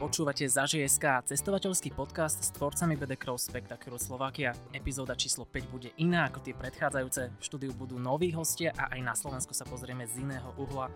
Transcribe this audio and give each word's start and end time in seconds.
Počúvate 0.00 0.48
Zažije.sk, 0.48 1.28
cestovateľský 1.28 1.92
podcast 1.92 2.40
s 2.40 2.48
tvorcami 2.56 2.96
BD 2.96 3.20
Cross 3.20 3.52
Spectacular 3.52 4.00
Slovakia. 4.00 4.56
Epizóda 4.72 5.12
číslo 5.12 5.44
5 5.44 5.68
bude 5.68 5.92
iná 6.00 6.24
ako 6.24 6.40
tie 6.40 6.56
predchádzajúce. 6.56 7.36
V 7.36 7.42
štúdiu 7.44 7.76
budú 7.76 8.00
noví 8.00 8.32
hostia 8.32 8.72
a 8.80 8.96
aj 8.96 9.00
na 9.04 9.12
Slovensku 9.12 9.52
sa 9.52 9.68
pozrieme 9.68 10.08
z 10.08 10.24
iného 10.24 10.56
uhla. 10.56 10.88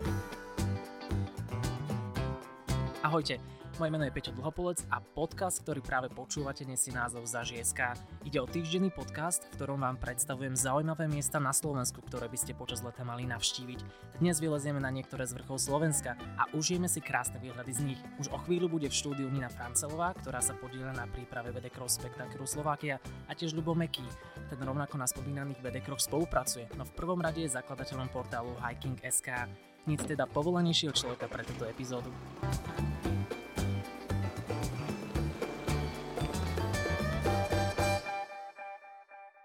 Ahojte, 3.15 3.39
moje 3.79 3.95
meno 3.95 4.03
je 4.03 4.11
Peťo 4.11 4.35
Dlhopolec 4.35 4.83
a 4.91 4.99
podcast, 4.99 5.63
ktorý 5.63 5.79
práve 5.79 6.11
počúvate, 6.11 6.67
nesie 6.67 6.91
názov 6.91 7.23
Zažieska. 7.23 7.95
Ide 8.27 8.43
o 8.43 8.47
týždenný 8.51 8.91
podcast, 8.91 9.47
v 9.47 9.55
ktorom 9.55 9.79
vám 9.87 9.95
predstavujem 10.03 10.51
zaujímavé 10.51 11.07
miesta 11.07 11.39
na 11.39 11.55
Slovensku, 11.55 12.03
ktoré 12.03 12.27
by 12.27 12.35
ste 12.35 12.51
počas 12.59 12.83
leta 12.83 13.07
mali 13.07 13.23
navštíviť. 13.23 13.79
Dnes 14.19 14.43
vylezieme 14.43 14.83
na 14.83 14.91
niektoré 14.91 15.23
z 15.23 15.31
vrchov 15.31 15.63
Slovenska 15.63 16.19
a 16.35 16.51
užijeme 16.59 16.91
si 16.91 16.99
krásne 16.99 17.39
výhľady 17.39 17.71
z 17.71 17.81
nich. 17.87 18.01
Už 18.19 18.35
o 18.35 18.37
chvíľu 18.43 18.67
bude 18.67 18.91
v 18.91 18.99
štúdiu 18.99 19.31
Nina 19.31 19.47
Francelová, 19.47 20.11
ktorá 20.19 20.43
sa 20.43 20.51
podiela 20.59 20.91
na 20.91 21.07
príprave 21.07 21.55
BD 21.55 21.71
Cross 21.71 22.03
Spectacular 22.03 22.51
Slovakia 22.51 22.99
a 22.99 23.31
tiež 23.31 23.55
Ľubo 23.55 23.79
Meký. 23.79 24.03
Ten 24.51 24.59
rovnako 24.59 24.99
na 24.99 25.07
spomínaných 25.07 25.63
Cross 25.87 26.11
spolupracuje, 26.11 26.67
no 26.75 26.83
v 26.83 26.91
prvom 26.91 27.23
rade 27.23 27.39
je 27.39 27.55
zakladateľom 27.55 28.11
portálu 28.11 28.51
Hiking.sk. 28.59 29.47
Nic 29.85 30.01
teda 30.01 30.25
povolenejšieho 30.25 30.97
človeka 30.97 31.29
pre 31.29 31.45
túto 31.45 31.61
epizódu. 31.69 32.09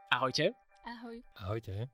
Ahojte. 0.08 0.56
Ahoj. 0.88 1.20
Ahojte. 1.44 1.92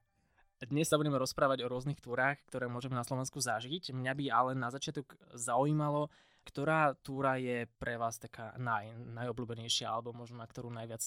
Dnes 0.62 0.86
sa 0.86 0.94
budeme 0.94 1.18
rozprávať 1.18 1.66
o 1.66 1.70
rôznych 1.70 1.98
túrach, 1.98 2.38
ktoré 2.46 2.70
môžeme 2.70 2.94
na 2.94 3.02
Slovensku 3.02 3.42
zažiť. 3.42 3.90
Mňa 3.90 4.12
by 4.14 4.24
ale 4.30 4.52
na 4.54 4.70
začiatok 4.70 5.18
zaujímalo, 5.34 6.06
ktorá 6.46 6.94
túra 7.02 7.42
je 7.42 7.66
pre 7.82 7.98
vás 7.98 8.22
taká 8.22 8.54
naj, 8.62 8.94
najobľúbenejšia, 9.10 9.90
alebo 9.90 10.14
možno 10.14 10.38
na 10.38 10.46
ktorú 10.46 10.70
najviac 10.70 11.02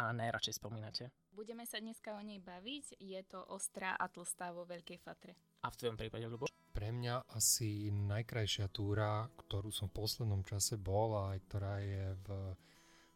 a 0.00 0.16
najradšej 0.16 0.56
spomínate. 0.56 1.12
Budeme 1.36 1.68
sa 1.68 1.84
dneska 1.84 2.16
o 2.16 2.20
nej 2.24 2.40
baviť. 2.40 2.96
Je 2.96 3.20
to 3.28 3.44
ostrá 3.52 3.92
a 3.92 4.08
tlstá 4.08 4.56
vo 4.56 4.64
Veľkej 4.64 4.98
Fatre. 5.04 5.36
A 5.60 5.68
v 5.68 5.76
tvojom 5.76 6.00
prípade, 6.00 6.24
Ľubo? 6.24 6.48
Pre 6.78 6.94
mňa 6.94 7.34
asi 7.34 7.90
najkrajšia 7.90 8.70
túra, 8.70 9.26
ktorú 9.34 9.74
som 9.74 9.90
v 9.90 9.98
poslednom 9.98 10.46
čase 10.46 10.78
bol 10.78 11.10
a 11.10 11.34
aj 11.34 11.38
ktorá 11.50 11.82
je 11.82 12.14
v 12.22 12.54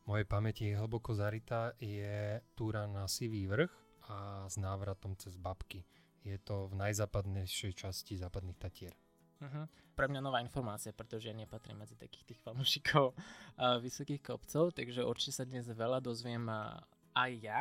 mojej 0.02 0.26
pamäti 0.26 0.74
hlboko 0.74 1.14
zarytá, 1.14 1.70
je 1.78 2.42
túra 2.58 2.90
na 2.90 3.06
Sivý 3.06 3.46
vrch 3.46 3.70
a 4.10 4.50
s 4.50 4.58
návratom 4.58 5.14
cez 5.14 5.38
Babky. 5.38 5.86
Je 6.26 6.42
to 6.42 6.74
v 6.74 6.82
najzápadnejšej 6.82 7.86
časti 7.86 8.18
západných 8.18 8.58
Tatier. 8.58 8.98
Uh-huh. 9.38 9.70
Pre 9.94 10.10
mňa 10.10 10.18
nová 10.18 10.42
informácia, 10.42 10.90
pretože 10.90 11.30
ja 11.30 11.34
nepatrím 11.38 11.86
medzi 11.86 11.94
takých 11.94 12.34
tých 12.34 12.42
fanúšikov 12.42 13.14
uh, 13.14 13.78
vysokých 13.78 14.26
kopcov, 14.26 14.74
takže 14.74 15.06
určite 15.06 15.38
sa 15.38 15.46
dnes 15.46 15.70
veľa 15.70 16.02
dozviem 16.02 16.50
uh, 16.50 16.82
aj 17.14 17.30
ja, 17.38 17.60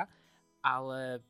ale 0.66 1.22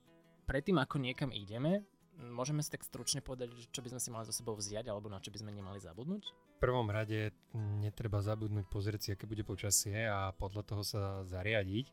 predtým 0.47 0.79
ako 0.79 0.95
niekam 0.95 1.35
ideme, 1.35 1.83
môžeme 2.29 2.61
si 2.61 2.69
tak 2.69 2.85
stručne 2.85 3.25
povedať, 3.25 3.53
čo 3.73 3.81
by 3.81 3.91
sme 3.95 4.01
si 4.01 4.09
mali 4.13 4.25
za 4.29 4.35
sebou 4.35 4.53
vziať 4.53 4.87
alebo 4.87 5.09
na 5.09 5.17
čo 5.17 5.33
by 5.33 5.41
sme 5.41 5.51
nemali 5.51 5.81
zabudnúť? 5.81 6.23
V 6.29 6.59
prvom 6.61 6.87
rade 6.93 7.33
netreba 7.55 8.21
zabudnúť 8.21 8.65
pozrieť 8.69 9.01
si, 9.01 9.09
aké 9.13 9.25
bude 9.25 9.41
počasie 9.41 10.05
a 10.05 10.29
podľa 10.37 10.63
toho 10.63 10.83
sa 10.85 11.03
zariadiť. 11.25 11.89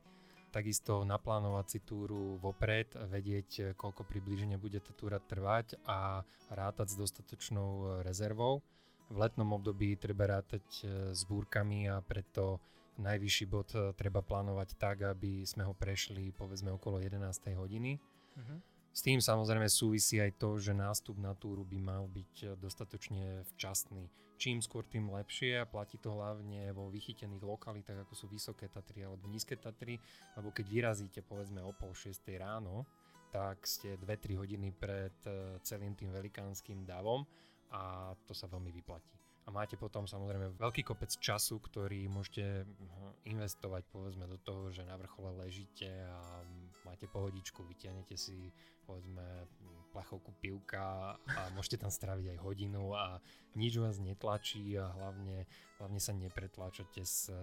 Takisto 0.48 1.04
naplánovať 1.04 1.66
si 1.68 1.78
túru 1.84 2.40
vopred, 2.40 2.88
vedieť, 2.96 3.76
koľko 3.76 4.04
približne 4.08 4.56
bude 4.56 4.80
tá 4.80 4.96
túra 4.96 5.20
trvať 5.20 5.76
a 5.84 6.24
rátať 6.48 6.96
s 6.96 6.96
dostatočnou 6.96 8.00
rezervou. 8.00 8.64
V 9.08 9.16
letnom 9.16 9.56
období 9.56 9.96
treba 9.96 10.28
rátať 10.28 10.64
e, 10.84 11.16
s 11.16 11.24
búrkami 11.24 11.88
a 11.88 12.04
preto 12.04 12.60
najvyšší 13.00 13.44
bod 13.48 13.72
e, 13.72 13.96
treba 13.96 14.20
plánovať 14.20 14.76
tak, 14.76 15.00
aby 15.00 15.48
sme 15.48 15.64
ho 15.64 15.72
prešli 15.72 16.28
povedzme 16.36 16.68
okolo 16.76 17.00
11. 17.00 17.24
hodiny. 17.56 17.96
Uh-huh. 18.36 18.60
S 18.98 19.06
tým 19.06 19.22
samozrejme 19.22 19.70
súvisí 19.70 20.18
aj 20.18 20.42
to, 20.42 20.58
že 20.58 20.74
nástup 20.74 21.22
na 21.22 21.30
túru 21.30 21.62
by 21.62 21.78
mal 21.78 22.10
byť 22.10 22.58
dostatočne 22.58 23.46
včasný. 23.54 24.10
Čím 24.42 24.58
skôr, 24.58 24.82
tým 24.90 25.06
lepšie 25.14 25.62
a 25.62 25.70
platí 25.70 26.02
to 26.02 26.10
hlavne 26.18 26.74
vo 26.74 26.90
vychytených 26.90 27.46
lokalitách, 27.46 28.02
ako 28.02 28.14
sú 28.18 28.26
Vysoké 28.26 28.66
Tatry 28.66 29.06
alebo 29.06 29.30
Nízke 29.30 29.54
Tatry, 29.54 30.02
lebo 30.34 30.50
keď 30.50 30.66
vyrazíte 30.66 31.22
povedzme 31.22 31.62
o 31.62 31.70
pol 31.78 31.94
6 31.94 32.26
ráno, 32.42 32.90
tak 33.30 33.62
ste 33.70 33.94
2-3 34.02 34.34
hodiny 34.34 34.74
pred 34.74 35.14
eh, 35.30 35.62
celým 35.62 35.94
tým 35.94 36.10
velikánskym 36.10 36.82
davom 36.82 37.22
a 37.70 38.10
to 38.26 38.34
sa 38.34 38.50
veľmi 38.50 38.74
vyplatí 38.74 39.27
a 39.48 39.50
máte 39.50 39.80
potom 39.80 40.04
samozrejme 40.04 40.60
veľký 40.60 40.84
kopec 40.84 41.08
času, 41.08 41.56
ktorý 41.56 42.04
môžete 42.12 42.68
hm, 42.68 43.32
investovať 43.32 43.88
povedzme 43.88 44.28
do 44.28 44.36
toho, 44.44 44.68
že 44.68 44.84
na 44.84 45.00
vrchole 45.00 45.32
ležíte 45.40 45.88
a 45.88 46.44
máte 46.84 47.08
pohodičku, 47.08 47.64
vytiahnete 47.64 48.12
si 48.20 48.52
povedzme 48.84 49.48
plachovku 49.88 50.36
pivka 50.36 51.16
a 51.16 51.40
môžete 51.56 51.80
tam 51.80 51.88
stráviť 51.88 52.36
aj 52.36 52.38
hodinu 52.44 52.92
a 52.92 53.24
nič 53.56 53.80
vás 53.80 53.96
netlačí 53.96 54.76
a 54.76 54.92
hlavne, 54.92 55.48
hlavne 55.80 56.00
sa 56.00 56.12
nepretláčate 56.12 57.00
s 57.00 57.32
e, 57.32 57.36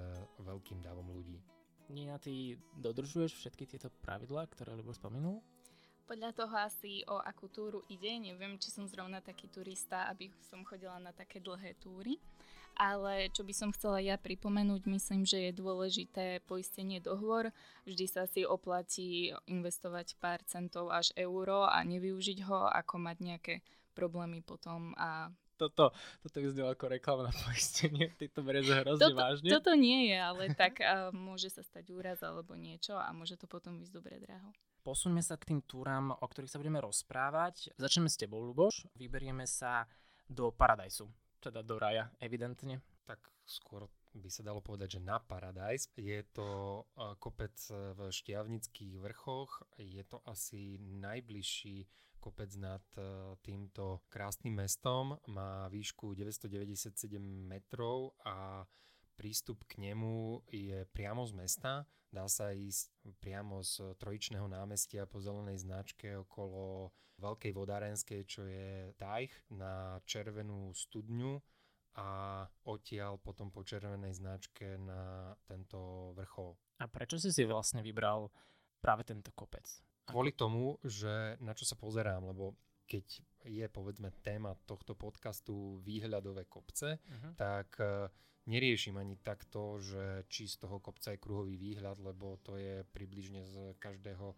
veľkým 0.46 0.86
dávom 0.86 1.10
ľudí. 1.10 1.42
Nina, 1.90 2.22
ty 2.22 2.58
dodržuješ 2.78 3.34
všetky 3.34 3.66
tieto 3.66 3.90
pravidlá, 4.06 4.46
ktoré 4.50 4.78
Libor 4.78 4.94
spomenul? 4.94 5.42
Podľa 6.06 6.32
toho 6.38 6.54
asi 6.54 7.02
o 7.10 7.18
akú 7.18 7.50
túru 7.50 7.82
ide. 7.90 8.14
Neviem, 8.22 8.62
či 8.62 8.70
som 8.70 8.86
zrovna 8.86 9.26
taký 9.26 9.50
turista, 9.50 10.06
aby 10.14 10.30
som 10.46 10.62
chodila 10.62 11.02
na 11.02 11.10
také 11.10 11.42
dlhé 11.42 11.74
túry. 11.82 12.22
Ale 12.76 13.32
čo 13.32 13.48
by 13.48 13.54
som 13.56 13.70
chcela 13.72 14.04
ja 14.04 14.20
pripomenúť, 14.20 14.84
myslím, 14.86 15.24
že 15.24 15.50
je 15.50 15.52
dôležité 15.56 16.44
poistenie 16.44 17.00
dohovor. 17.00 17.56
Vždy 17.88 18.06
sa 18.06 18.28
si 18.28 18.44
oplatí 18.44 19.32
investovať 19.48 20.20
pár 20.20 20.44
centov 20.44 20.92
až 20.92 21.16
euro 21.16 21.64
a 21.66 21.80
nevyužiť 21.88 22.44
ho, 22.46 22.68
ako 22.68 23.00
mať 23.00 23.18
nejaké 23.24 23.54
problémy 23.96 24.44
potom 24.44 24.92
a 25.00 25.32
toto, 25.56 25.96
toto 26.20 26.38
vyznelo 26.44 26.76
ako 26.76 26.92
reklama 26.92 27.32
na 27.32 27.34
poistenie, 27.34 28.12
ty 28.20 28.28
to 28.28 28.44
berieš 28.44 28.76
hrozne 28.76 29.00
toto, 29.00 29.16
vážne. 29.16 29.48
Toto 29.48 29.72
nie 29.72 30.12
je, 30.12 30.18
ale 30.20 30.44
tak 30.52 30.84
uh, 30.84 31.16
môže 31.16 31.48
sa 31.48 31.64
stať 31.64 31.96
úraz 31.96 32.20
alebo 32.20 32.60
niečo 32.60 33.00
a 33.00 33.08
môže 33.16 33.40
to 33.40 33.48
potom 33.48 33.80
ísť 33.80 33.96
dobre 33.96 34.20
draho. 34.20 34.52
Posuňme 34.86 35.26
sa 35.26 35.34
k 35.34 35.50
tým 35.50 35.66
túram, 35.66 36.14
o 36.14 36.26
ktorých 36.30 36.54
sa 36.54 36.62
budeme 36.62 36.78
rozprávať. 36.78 37.74
Začneme 37.74 38.06
s 38.06 38.22
tebou, 38.22 38.38
Luboš. 38.46 38.86
Vyberieme 38.94 39.50
sa 39.50 39.90
do 40.30 40.54
Paradajsu, 40.54 41.10
teda 41.42 41.66
do 41.66 41.82
raja, 41.82 42.14
evidentne. 42.22 42.86
Tak 43.10 43.18
skôr 43.50 43.90
by 44.14 44.30
sa 44.30 44.46
dalo 44.46 44.62
povedať, 44.62 45.02
že 45.02 45.02
na 45.02 45.18
Paradise. 45.18 45.90
Je 45.98 46.22
to 46.30 46.86
kopec 47.18 47.58
v 47.98 48.14
Štiavnických 48.14 49.02
vrchoch. 49.02 49.66
Je 49.82 50.06
to 50.06 50.22
asi 50.30 50.78
najbližší 50.78 51.90
kopec 52.22 52.54
nad 52.54 52.86
týmto 53.42 54.06
krásnym 54.14 54.54
mestom. 54.54 55.18
Má 55.34 55.66
výšku 55.66 56.14
997 56.14 57.18
metrov 57.50 58.14
a 58.22 58.70
prístup 59.16 59.64
k 59.66 59.80
nemu 59.80 60.44
je 60.52 60.84
priamo 60.92 61.24
z 61.26 61.34
mesta. 61.34 61.72
Dá 62.12 62.28
sa 62.32 62.52
ísť 62.56 62.92
priamo 63.20 63.60
z 63.64 63.96
trojičného 64.00 64.48
námestia 64.48 65.04
po 65.08 65.20
zelenej 65.20 65.64
značke 65.64 66.16
okolo 66.24 66.92
Veľkej 67.16 67.52
vodárenskej, 67.56 68.22
čo 68.28 68.44
je 68.44 68.92
Tajch, 69.00 69.32
na 69.52 70.04
červenú 70.04 70.76
studňu 70.76 71.40
a 71.96 72.44
odtiaľ 72.68 73.16
potom 73.24 73.48
po 73.52 73.64
červenej 73.64 74.20
značke 74.20 74.76
na 74.76 75.32
tento 75.48 76.12
vrchol. 76.20 76.60
A 76.84 76.92
prečo 76.92 77.16
si 77.16 77.32
si 77.32 77.48
vlastne 77.48 77.80
vybral 77.80 78.28
práve 78.84 79.08
tento 79.08 79.32
kopec? 79.32 79.64
Kvôli 80.04 80.36
tomu, 80.36 80.76
že 80.84 81.40
na 81.40 81.56
čo 81.56 81.64
sa 81.64 81.80
pozerám, 81.80 82.36
lebo 82.36 82.60
keď 82.86 83.06
je 83.48 83.66
povedzme 83.72 84.12
téma 84.22 84.54
tohto 84.68 84.94
podcastu 84.94 85.82
výhľadové 85.82 86.46
kopce, 86.46 87.00
uh-huh. 87.02 87.34
tak 87.40 87.80
neriešim 88.46 88.98
ani 88.98 89.18
takto, 89.18 89.82
že 89.82 90.26
či 90.30 90.46
z 90.46 90.66
toho 90.66 90.78
kopca 90.80 91.14
je 91.14 91.22
kruhový 91.22 91.58
výhľad, 91.58 91.98
lebo 92.02 92.38
to 92.42 92.58
je 92.58 92.86
približne 92.94 93.46
z 93.46 93.56
každého 93.82 94.34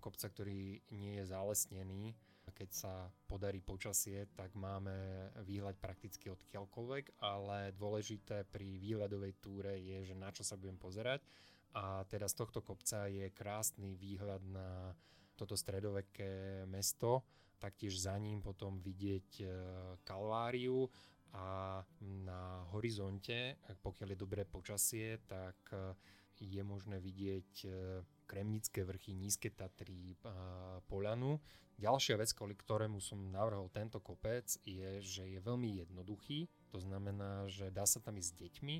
kopca, 0.00 0.26
ktorý 0.28 0.80
nie 0.96 1.20
je 1.20 1.24
zalesnený. 1.28 2.16
Keď 2.46 2.70
sa 2.72 3.10
podarí 3.26 3.58
počasie, 3.60 4.30
tak 4.32 4.54
máme 4.54 5.28
výhľad 5.44 5.76
prakticky 5.76 6.30
odkiaľkoľvek, 6.30 7.20
ale 7.20 7.74
dôležité 7.76 8.46
pri 8.48 8.78
výhľadovej 8.80 9.34
túre 9.42 9.76
je, 9.82 10.08
že 10.08 10.14
na 10.16 10.30
čo 10.30 10.46
sa 10.46 10.56
budem 10.56 10.78
pozerať. 10.78 11.20
A 11.76 12.06
teda 12.08 12.24
z 12.30 12.38
tohto 12.38 12.64
kopca 12.64 13.10
je 13.10 13.28
krásny 13.34 13.98
výhľad 13.98 14.40
na 14.48 14.96
toto 15.36 15.52
stredoveké 15.52 16.64
mesto, 16.64 17.28
taktiež 17.60 18.00
za 18.00 18.16
ním 18.16 18.40
potom 18.40 18.80
vidieť 18.80 19.28
e, 19.40 19.46
Kalváriu 20.00 20.88
a 21.32 21.80
na 22.00 22.66
horizonte, 22.70 23.58
pokiaľ 23.82 24.08
je 24.14 24.18
dobré 24.18 24.42
počasie, 24.46 25.18
tak 25.26 25.56
e, 25.72 25.94
je 26.38 26.62
možné 26.62 27.00
vidieť 27.00 27.50
e, 27.64 27.68
Kremnické 28.26 28.82
vrchy, 28.82 29.14
Nízke 29.14 29.54
Tatry, 29.54 30.18
Polanu. 30.90 31.38
Ďalšia 31.78 32.18
vec, 32.18 32.34
kvôli 32.34 32.58
ktorému 32.58 32.98
som 32.98 33.30
navrhol 33.30 33.70
tento 33.70 34.02
kopec, 34.02 34.48
je, 34.66 34.98
že 34.98 35.28
je 35.30 35.38
veľmi 35.38 35.78
jednoduchý. 35.84 36.50
To 36.74 36.82
znamená, 36.82 37.46
že 37.46 37.70
dá 37.70 37.86
sa 37.86 38.02
tam 38.02 38.18
ísť 38.18 38.30
s 38.32 38.38
deťmi 38.42 38.76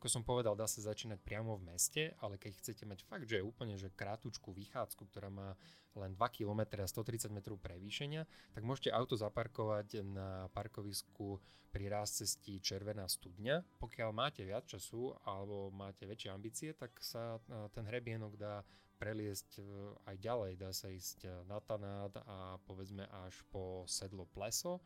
Ako 0.00 0.08
som 0.08 0.24
povedal, 0.24 0.56
dá 0.56 0.64
sa 0.64 0.80
začínať 0.80 1.20
priamo 1.20 1.60
v 1.60 1.76
meste, 1.76 2.16
ale 2.24 2.40
keď 2.40 2.56
chcete 2.56 2.88
mať 2.88 3.04
fakt, 3.04 3.28
že 3.28 3.36
je 3.36 3.44
úplne 3.44 3.76
že 3.76 3.92
krátučku 3.92 4.48
vychádzku, 4.48 5.04
ktorá 5.12 5.28
má 5.28 5.60
len 5.92 6.16
2 6.16 6.36
km 6.40 6.80
a 6.80 6.88
130 6.88 7.28
metrov 7.28 7.60
prevýšenia, 7.60 8.24
tak 8.56 8.64
môžete 8.64 8.96
auto 8.96 9.12
zaparkovať 9.20 10.00
na 10.00 10.48
parkovisku 10.56 11.36
pri 11.68 11.92
ráz 11.92 12.16
cestí 12.16 12.64
Červená 12.64 13.04
studňa. 13.12 13.60
Pokiaľ 13.76 14.08
máte 14.16 14.40
viac 14.40 14.64
času 14.64 15.12
alebo 15.28 15.68
máte 15.68 16.08
väčšie 16.08 16.32
ambície, 16.32 16.72
tak 16.72 16.96
sa 17.04 17.36
e, 17.36 17.68
ten 17.76 17.84
hrebienok 17.84 18.40
dá 18.40 18.64
preliesť 18.96 19.60
e, 19.60 19.62
aj 20.08 20.16
ďalej. 20.16 20.52
Dá 20.56 20.72
sa 20.72 20.88
ísť 20.88 21.44
na 21.44 21.60
Tanát 21.60 22.16
a 22.24 22.56
povedzme 22.64 23.04
až 23.28 23.36
po 23.52 23.84
sedlo 23.84 24.24
Pleso, 24.32 24.80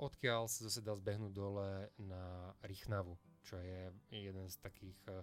odkiaľ 0.00 0.48
sa 0.48 0.72
zase 0.72 0.80
dá 0.80 0.96
zbehnúť 0.96 1.36
dole 1.36 1.92
na 2.00 2.56
Rychnavu 2.64 3.20
čo 3.44 3.60
je 3.60 3.92
jeden 4.10 4.48
z 4.48 4.56
takých 4.56 4.98
eh, 5.12 5.20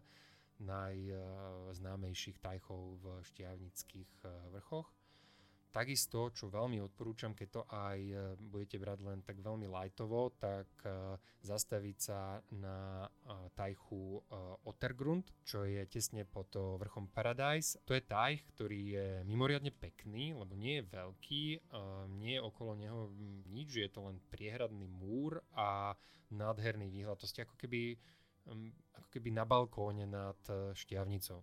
najznámejších 0.62 2.38
tajchov 2.38 3.02
v 3.02 3.06
štiavnických 3.26 4.12
eh, 4.24 4.30
vrchoch. 4.54 4.88
Takisto, 5.72 6.36
čo 6.36 6.52
veľmi 6.52 6.84
odporúčam, 6.84 7.32
keď 7.32 7.48
to 7.48 7.62
aj 7.72 8.00
eh, 8.00 8.20
budete 8.36 8.76
brať 8.76 9.00
len 9.08 9.20
tak 9.24 9.40
veľmi 9.40 9.72
lightovo, 9.72 10.36
tak 10.36 10.68
zastaviť 11.42 11.98
sa 11.98 12.38
na 12.54 13.10
tajchu 13.58 14.22
Ottergrund, 14.66 15.26
čo 15.42 15.66
je 15.66 15.82
tesne 15.90 16.26
pod 16.26 16.54
vrchom 16.54 17.10
Paradise. 17.10 17.82
To 17.90 17.98
je 17.98 18.04
tajch, 18.04 18.46
ktorý 18.54 18.82
je 18.94 19.08
mimoriadne 19.26 19.74
pekný, 19.74 20.38
lebo 20.38 20.54
nie 20.54 20.82
je 20.82 20.90
veľký, 20.90 21.44
nie 22.18 22.34
je 22.38 22.46
okolo 22.46 22.78
neho 22.78 23.10
nič, 23.50 23.74
je 23.74 23.90
to 23.90 24.06
len 24.06 24.22
priehradný 24.30 24.86
múr 24.86 25.42
a 25.54 25.98
nádherný 26.30 26.90
výhľad. 26.90 27.18
To 27.22 27.30
ste 27.30 27.46
ako 27.46 27.58
keby, 27.58 27.98
ako 28.98 29.08
keby 29.10 29.30
na 29.34 29.46
balkóne 29.46 30.06
nad 30.06 30.40
šťavnicou. 30.78 31.42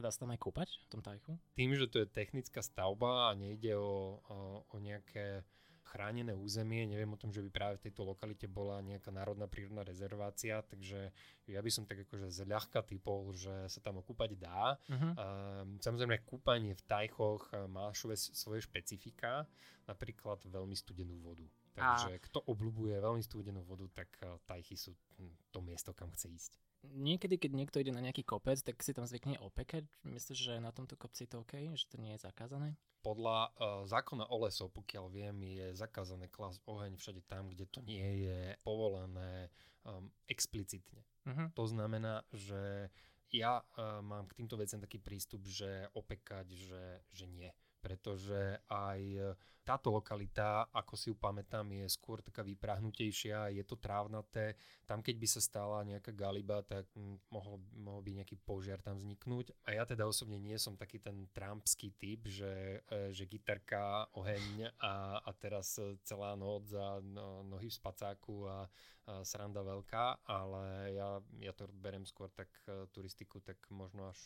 A 0.00 0.08
dá 0.08 0.08
sa 0.08 0.24
tam 0.24 0.32
aj 0.32 0.40
kúpať 0.40 0.80
v 0.80 0.88
tom 0.88 1.04
tajchu? 1.04 1.36
Tým, 1.52 1.76
že 1.76 1.84
to 1.84 2.00
je 2.00 2.08
technická 2.08 2.64
stavba 2.64 3.28
a 3.28 3.36
nejde 3.36 3.76
o, 3.76 4.16
o, 4.24 4.64
o 4.64 4.76
nejaké 4.80 5.44
chránené 5.84 6.32
územie, 6.32 6.88
neviem 6.88 7.12
o 7.12 7.20
tom, 7.20 7.28
že 7.28 7.44
by 7.44 7.50
práve 7.52 7.74
v 7.76 7.90
tejto 7.90 8.08
lokalite 8.08 8.48
bola 8.48 8.80
nejaká 8.80 9.12
národná 9.12 9.44
prírodná 9.44 9.84
rezervácia, 9.84 10.64
takže 10.64 11.12
ja 11.44 11.60
by 11.60 11.68
som 11.68 11.84
tak 11.84 12.08
akože 12.08 12.32
zľahka 12.32 12.80
typol, 12.80 13.28
že 13.36 13.68
sa 13.68 13.84
tam 13.84 14.00
okúpať 14.00 14.40
dá. 14.40 14.80
Uh-huh. 14.88 15.12
Um, 15.20 15.76
samozrejme, 15.82 16.24
kúpanie 16.24 16.72
v 16.72 16.82
tajchoch 16.88 17.52
má 17.68 17.92
svoje 17.92 18.64
špecifika, 18.64 19.44
napríklad 19.84 20.40
veľmi 20.48 20.78
studenú 20.78 21.20
vodu. 21.20 21.44
Takže 21.76 22.10
a... 22.16 22.22
kto 22.22 22.38
obľúbuje 22.48 22.96
veľmi 22.96 23.20
studenú 23.20 23.60
vodu, 23.66 23.84
tak 23.92 24.08
eh, 24.22 24.32
tajchy 24.46 24.80
sú 24.80 24.96
hm, 25.18 25.34
to 25.50 25.60
miesto, 25.60 25.92
kam 25.92 26.08
chce 26.14 26.30
ísť. 26.30 26.52
Niekedy, 26.80 27.36
keď 27.36 27.52
niekto 27.52 27.76
ide 27.76 27.92
na 27.92 28.00
nejaký 28.00 28.24
kopec, 28.24 28.56
tak 28.64 28.80
si 28.80 28.96
tam 28.96 29.04
zvykne 29.04 29.36
opekať. 29.44 29.84
Myslíš, 30.00 30.38
že 30.38 30.54
na 30.64 30.72
tomto 30.72 30.96
kopci 30.96 31.28
je 31.28 31.30
to 31.36 31.44
OK? 31.44 31.76
Že 31.76 31.86
to 31.92 31.96
nie 32.00 32.12
je 32.16 32.24
zakázané? 32.24 32.68
Podľa 33.04 33.52
uh, 33.52 33.84
zákona 33.84 34.28
o 34.32 34.36
lesov, 34.44 34.72
pokiaľ 34.72 35.12
viem, 35.12 35.36
je 35.44 35.66
zakázané 35.76 36.32
klásť 36.32 36.64
oheň 36.64 36.96
všade 36.96 37.20
tam, 37.28 37.52
kde 37.52 37.68
to 37.68 37.84
nie 37.84 38.28
je 38.28 38.56
povolené 38.64 39.52
um, 39.84 40.08
explicitne. 40.28 41.04
Uh-huh. 41.28 41.52
To 41.52 41.64
znamená, 41.68 42.24
že 42.32 42.88
ja 43.28 43.60
uh, 43.60 44.00
mám 44.00 44.24
k 44.28 44.40
týmto 44.40 44.56
veciam 44.56 44.80
taký 44.80 45.00
prístup, 45.00 45.44
že 45.44 45.88
opekať, 45.92 46.48
že, 46.48 46.84
že 47.12 47.24
nie 47.28 47.52
pretože 47.80 48.60
aj 48.68 49.00
e, 49.00 49.20
táto 49.64 49.92
lokalita, 49.92 50.68
ako 50.72 50.94
si 50.96 51.12
ju 51.12 51.16
pamätám, 51.16 51.64
je 51.72 51.86
skôr 51.88 52.20
taká 52.20 52.44
vyprahnutejšia, 52.44 53.52
je 53.56 53.64
to 53.64 53.76
trávnaté. 53.80 54.56
Tam, 54.84 55.00
keď 55.00 55.16
by 55.20 55.26
sa 55.28 55.40
stala 55.40 55.78
nejaká 55.86 56.12
galiba, 56.12 56.60
tak 56.64 56.88
mohol, 57.30 57.60
mohol 57.76 58.00
by 58.04 58.20
nejaký 58.20 58.36
požiar 58.40 58.80
tam 58.84 58.98
vzniknúť. 59.00 59.52
A 59.68 59.80
ja 59.80 59.84
teda 59.88 60.04
osobne 60.04 60.36
nie 60.36 60.56
som 60.58 60.76
taký 60.76 61.00
ten 61.00 61.28
trumpský 61.32 61.96
typ, 61.96 62.28
že, 62.28 62.84
e, 62.88 63.12
že 63.12 63.24
gitarka, 63.30 64.08
oheň 64.16 64.74
a, 64.80 65.22
a 65.24 65.30
teraz 65.36 65.80
celá 66.04 66.36
noc 66.36 66.72
a 66.76 67.00
no, 67.00 67.46
nohy 67.46 67.72
v 67.72 67.78
spacáku 67.78 68.48
a, 68.48 68.66
a 69.06 69.24
sranda 69.24 69.64
veľká, 69.64 70.26
ale 70.28 70.92
ja, 70.98 71.22
ja 71.40 71.52
to 71.56 71.70
berem 71.70 72.04
skôr 72.04 72.28
tak 72.32 72.50
e, 72.66 72.84
turistiku 72.92 73.40
tak 73.40 73.56
možno 73.70 74.10
až 74.10 74.18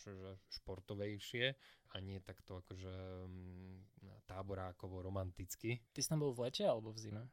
športovejšie 0.49 1.53
a 1.93 2.01
nie 2.01 2.17
takto 2.23 2.63
akože 2.63 2.93
táborákovo 4.25 5.05
romanticky. 5.05 5.81
Ty 5.93 5.99
si 6.01 6.09
tam 6.09 6.25
bol 6.25 6.33
v 6.33 6.49
lete 6.49 6.65
alebo 6.65 6.89
v 6.89 6.99
zime? 6.99 7.23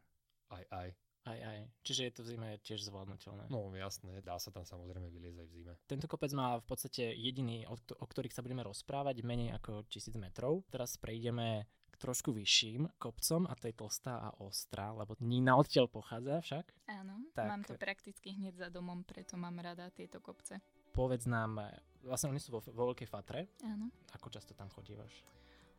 Aj, 0.53 0.65
aj. 0.69 0.89
Aj, 1.23 1.39
aj. 1.39 1.59
Čiže 1.87 2.03
je 2.03 2.13
to 2.19 2.21
v 2.27 2.31
zime 2.35 2.49
tiež 2.67 2.83
zvládnutelné. 2.83 3.47
No 3.47 3.71
jasné, 3.79 4.19
dá 4.27 4.43
sa 4.43 4.51
tam 4.51 4.67
samozrejme 4.67 5.07
vyliezť 5.07 5.39
aj 5.39 5.49
v 5.49 5.55
zime. 5.55 5.73
Tento 5.87 6.11
kopec 6.11 6.35
má 6.35 6.59
v 6.59 6.67
podstate 6.67 7.15
jediný, 7.15 7.63
o, 7.71 7.79
o 7.79 8.07
ktorých 8.11 8.35
sa 8.35 8.43
budeme 8.43 8.67
rozprávať, 8.67 9.23
menej 9.23 9.55
ako 9.55 9.87
1000 9.87 10.19
metrov. 10.19 10.67
Teraz 10.67 10.99
prejdeme 10.99 11.71
k 11.95 11.97
trošku 12.01 12.35
vyšším 12.35 12.99
kopcom 12.99 13.47
a 13.47 13.55
to 13.55 13.71
je 13.71 13.75
Tlstá 13.79 14.19
a 14.19 14.35
Ostrá, 14.43 14.91
lebo 14.91 15.15
Nina 15.23 15.55
odtiaľ 15.55 15.87
pochádza 15.87 16.43
však. 16.43 16.67
Áno, 16.91 17.23
tak, 17.39 17.47
mám 17.47 17.63
to 17.63 17.79
prakticky 17.79 18.35
hneď 18.35 18.59
za 18.59 18.69
domom, 18.75 19.07
preto 19.07 19.39
mám 19.39 19.55
rada 19.63 19.95
tieto 19.95 20.19
kopce. 20.19 20.59
Povedz 20.93 21.25
nám, 21.25 21.61
vlastne 22.05 22.31
oni 22.31 22.41
sú 22.41 22.53
vo, 22.53 22.61
vo 22.61 22.93
Veľkej 22.93 23.09
Fatre. 23.09 23.49
Áno. 23.65 23.89
Ako 24.13 24.29
často 24.29 24.53
tam 24.53 24.69
chodívaš? 24.69 25.25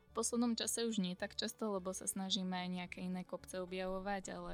V 0.10 0.22
poslednom 0.22 0.54
čase 0.54 0.86
už 0.86 1.02
nie 1.02 1.18
tak 1.18 1.34
často, 1.34 1.74
lebo 1.74 1.90
sa 1.94 2.06
snažíme 2.06 2.54
aj 2.54 2.70
nejaké 2.70 3.00
iné 3.02 3.26
kopce 3.26 3.58
objavovať, 3.62 4.24
ale 4.38 4.54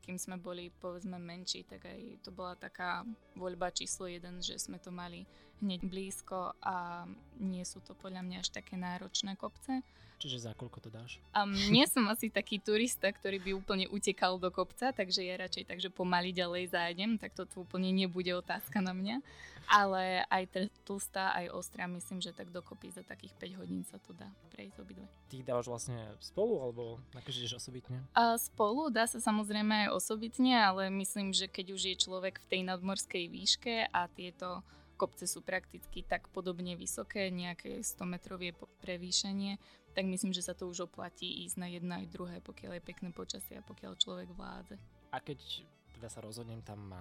kým 0.00 0.16
sme 0.16 0.40
boli 0.40 0.72
povedzme 0.80 1.18
menší, 1.18 1.66
tak 1.66 1.84
aj 1.84 2.24
to 2.24 2.30
bola 2.32 2.56
taká 2.56 3.04
voľba 3.36 3.70
číslo 3.70 4.08
jeden, 4.08 4.40
že 4.40 4.56
sme 4.56 4.80
to 4.80 4.88
mali 4.88 5.28
hneď 5.60 5.80
blízko 5.86 6.56
a 6.64 7.04
nie 7.40 7.64
sú 7.64 7.80
to 7.84 7.96
podľa 7.96 8.24
mňa 8.24 8.36
až 8.42 8.48
také 8.52 8.76
náročné 8.76 9.36
kopce. 9.36 9.84
Čiže 10.20 10.44
za 10.44 10.52
koľko 10.52 10.84
to 10.84 10.92
dáš? 10.92 11.16
Um, 11.32 11.56
nie 11.72 11.88
som 11.88 12.04
asi 12.12 12.28
taký 12.28 12.60
turista, 12.60 13.08
ktorý 13.08 13.40
by 13.40 13.50
úplne 13.56 13.86
utekal 13.88 14.36
do 14.36 14.52
kopca, 14.52 14.92
takže 14.92 15.24
ja 15.24 15.40
radšej 15.40 15.64
takže 15.64 15.88
pomaly 15.88 16.36
ďalej 16.36 16.76
zájdem, 16.76 17.16
tak 17.16 17.32
to 17.32 17.48
úplne 17.56 17.88
nebude 17.88 18.28
otázka 18.36 18.84
na 18.84 18.92
mňa. 18.92 19.24
Ale 19.70 20.28
aj 20.28 20.68
tlstá, 20.84 21.32
aj 21.40 21.56
ostrá, 21.56 21.88
myslím, 21.88 22.20
že 22.20 22.36
tak 22.36 22.52
dokopy 22.52 22.92
za 22.92 23.00
takých 23.00 23.32
5 23.56 23.60
hodín 23.64 23.80
sa 23.88 23.96
to 23.96 24.12
dá 24.12 24.28
prejsť 24.52 24.76
obidve. 24.82 25.06
Ty 25.32 25.36
dávaš 25.40 25.72
vlastne 25.72 25.96
spolu, 26.20 26.58
alebo 26.68 27.00
akože 27.16 27.40
ideš 27.40 27.56
osobitne? 27.56 28.04
A 28.12 28.36
spolu 28.36 28.92
dá 28.92 29.08
sa 29.08 29.22
samozrejme 29.24 29.88
aj 29.88 29.94
osobitne, 29.96 30.52
ale 30.52 30.92
myslím, 31.00 31.32
že 31.32 31.48
keď 31.48 31.66
už 31.72 31.82
je 31.86 31.96
človek 31.96 32.44
v 32.44 32.48
tej 32.50 32.60
nadmorskej 32.68 33.24
výške 33.30 33.88
a 33.88 34.10
tieto 34.12 34.60
kopce 35.00 35.24
sú 35.24 35.40
prakticky 35.40 36.04
tak 36.04 36.28
podobne 36.28 36.76
vysoké, 36.76 37.32
nejaké 37.32 37.80
100 37.80 38.04
metrové 38.04 38.52
prevýšenie, 38.84 39.56
tak 39.96 40.04
myslím, 40.04 40.36
že 40.36 40.44
sa 40.44 40.52
to 40.52 40.68
už 40.68 40.92
oplatí 40.92 41.48
ísť 41.48 41.56
na 41.56 41.72
jedno 41.72 41.96
aj 41.96 42.12
druhé, 42.12 42.36
pokiaľ 42.44 42.76
je 42.76 42.82
pekné 42.84 43.08
počasie 43.16 43.56
a 43.56 43.64
pokiaľ 43.64 43.96
človek 43.96 44.28
vládze. 44.36 44.76
A 45.16 45.18
keď 45.24 45.64
teda 45.96 46.12
sa 46.12 46.20
rozhodnem 46.20 46.60
tam 46.60 46.92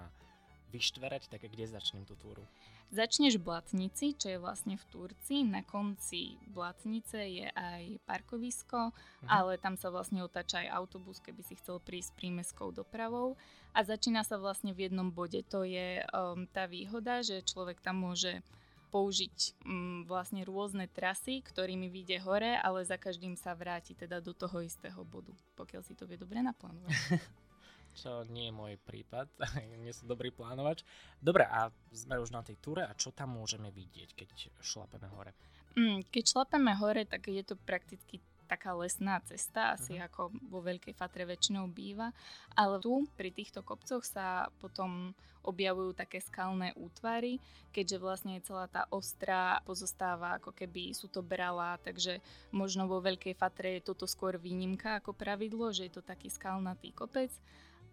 vyštverať, 0.69 1.29
tak 1.29 1.45
kde 1.45 1.65
začnem 1.65 2.05
tú 2.05 2.15
túru? 2.17 2.45
Začneš 2.89 3.37
v 3.37 3.45
Blatnici, 3.53 4.17
čo 4.17 4.33
je 4.33 4.41
vlastne 4.41 4.73
v 4.73 4.83
Turci. 4.89 5.45
Na 5.45 5.61
konci 5.61 6.41
Blatnice 6.49 7.21
je 7.21 7.45
aj 7.45 8.01
parkovisko, 8.09 8.89
mhm. 8.89 9.27
ale 9.29 9.61
tam 9.61 9.77
sa 9.77 9.93
vlastne 9.93 10.25
otáča 10.25 10.65
aj 10.65 10.73
autobus, 10.73 11.21
keby 11.21 11.45
si 11.45 11.53
chcel 11.61 11.77
prísť 11.77 12.17
prímeskou 12.17 12.73
dopravou. 12.73 13.37
A 13.77 13.85
začína 13.85 14.25
sa 14.25 14.41
vlastne 14.41 14.73
v 14.73 14.89
jednom 14.89 15.13
bode. 15.13 15.45
To 15.53 15.61
je 15.61 16.01
um, 16.01 16.49
tá 16.49 16.65
výhoda, 16.65 17.21
že 17.21 17.45
človek 17.45 17.77
tam 17.77 18.01
môže 18.01 18.41
použiť 18.89 19.61
um, 19.69 20.01
vlastne 20.09 20.41
rôzne 20.41 20.89
trasy, 20.89 21.45
ktorými 21.45 21.93
vyjde 21.93 22.25
hore, 22.25 22.57
ale 22.57 22.81
za 22.81 22.97
každým 22.97 23.37
sa 23.37 23.53
vráti 23.53 23.93
teda 23.93 24.17
do 24.17 24.33
toho 24.33 24.65
istého 24.65 25.05
bodu, 25.05 25.29
pokiaľ 25.53 25.85
si 25.85 25.93
to 25.93 26.09
vie 26.09 26.17
dobre 26.17 26.41
naplánovať. 26.41 26.89
čo 27.95 28.25
nie 28.29 28.49
je 28.49 28.53
môj 28.53 28.73
prípad, 28.81 29.27
nie 29.83 29.93
som 29.93 30.09
dobrý 30.09 30.29
plánovač. 30.33 30.85
Dobre, 31.19 31.45
a 31.45 31.69
sme 31.91 32.19
už 32.21 32.33
na 32.33 32.41
tej 32.45 32.57
túre 32.61 32.85
a 32.85 32.93
čo 32.95 33.13
tam 33.13 33.37
môžeme 33.37 33.69
vidieť, 33.73 34.15
keď 34.15 34.29
šlapeme 34.61 35.07
hore? 35.13 35.33
Mm, 35.77 36.05
keď 36.09 36.23
šlapeme 36.33 36.73
hore, 36.75 37.05
tak 37.05 37.29
je 37.29 37.43
to 37.45 37.55
prakticky 37.55 38.19
taká 38.49 38.73
lesná 38.73 39.21
cesta, 39.21 39.77
asi 39.77 40.01
uh-huh. 40.01 40.09
ako 40.09 40.21
vo 40.49 40.65
Veľkej 40.65 40.97
Fatre 40.97 41.21
väčšinou 41.29 41.69
býva, 41.69 42.09
ale 42.57 42.81
tu 42.81 43.05
pri 43.13 43.29
týchto 43.29 43.61
kopcoch 43.61 44.01
sa 44.01 44.49
potom 44.57 45.13
objavujú 45.45 45.93
také 45.93 46.17
skalné 46.17 46.73
útvary, 46.73 47.37
keďže 47.69 48.01
vlastne 48.01 48.41
celá 48.41 48.65
tá 48.65 48.89
ostrá 48.89 49.61
pozostáva 49.63 50.41
ako 50.41 50.51
keby 50.51 50.97
sú 50.97 51.07
to 51.13 51.21
brala, 51.21 51.77
takže 51.85 52.19
možno 52.49 52.89
vo 52.89 52.97
Veľkej 52.99 53.37
Fatre 53.37 53.77
je 53.77 53.93
toto 53.93 54.09
skôr 54.09 54.41
výnimka 54.41 54.97
ako 54.97 55.13
pravidlo, 55.13 55.69
že 55.69 55.85
je 55.87 56.01
to 56.01 56.03
taký 56.03 56.33
skalnatý 56.33 56.89
kopec 56.91 57.29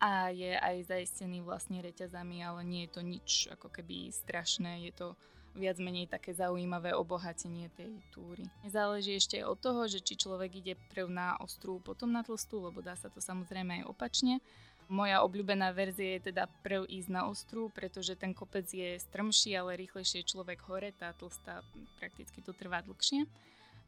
a 0.00 0.28
je 0.28 0.52
aj 0.56 0.92
zaistený 0.92 1.40
vlastne 1.40 1.80
reťazami, 1.80 2.44
ale 2.44 2.60
nie 2.64 2.82
je 2.86 2.90
to 2.92 3.02
nič 3.02 3.30
ako 3.52 3.72
keby 3.72 4.12
strašné, 4.12 4.86
je 4.88 4.92
to 4.92 5.08
viac 5.56 5.80
menej 5.80 6.06
také 6.06 6.36
zaujímavé 6.36 6.92
obohatenie 6.92 7.72
tej 7.72 7.96
túry. 8.12 8.44
Záleží 8.68 9.16
ešte 9.16 9.40
od 9.40 9.56
toho, 9.56 9.88
že 9.88 10.04
či 10.04 10.20
človek 10.20 10.60
ide 10.60 10.74
prv 10.92 11.08
na 11.08 11.40
ostrú, 11.40 11.80
potom 11.80 12.12
na 12.12 12.20
tlstú, 12.20 12.60
lebo 12.60 12.84
dá 12.84 12.92
sa 12.92 13.08
to 13.08 13.24
samozrejme 13.24 13.82
aj 13.82 13.88
opačne. 13.88 14.44
Moja 14.86 15.24
obľúbená 15.26 15.74
verzia 15.74 16.20
je 16.20 16.30
teda 16.30 16.46
prv 16.62 16.86
ísť 16.86 17.10
na 17.10 17.26
ostru, 17.26 17.72
pretože 17.74 18.14
ten 18.14 18.30
kopec 18.30 18.70
je 18.70 19.00
strmší, 19.02 19.58
ale 19.58 19.80
rýchlejšie 19.82 20.22
človek 20.22 20.62
hore, 20.70 20.94
tá 20.94 21.10
tlstá 21.10 21.64
prakticky 21.98 22.38
to 22.38 22.54
trvá 22.54 22.86
dlhšie. 22.86 23.26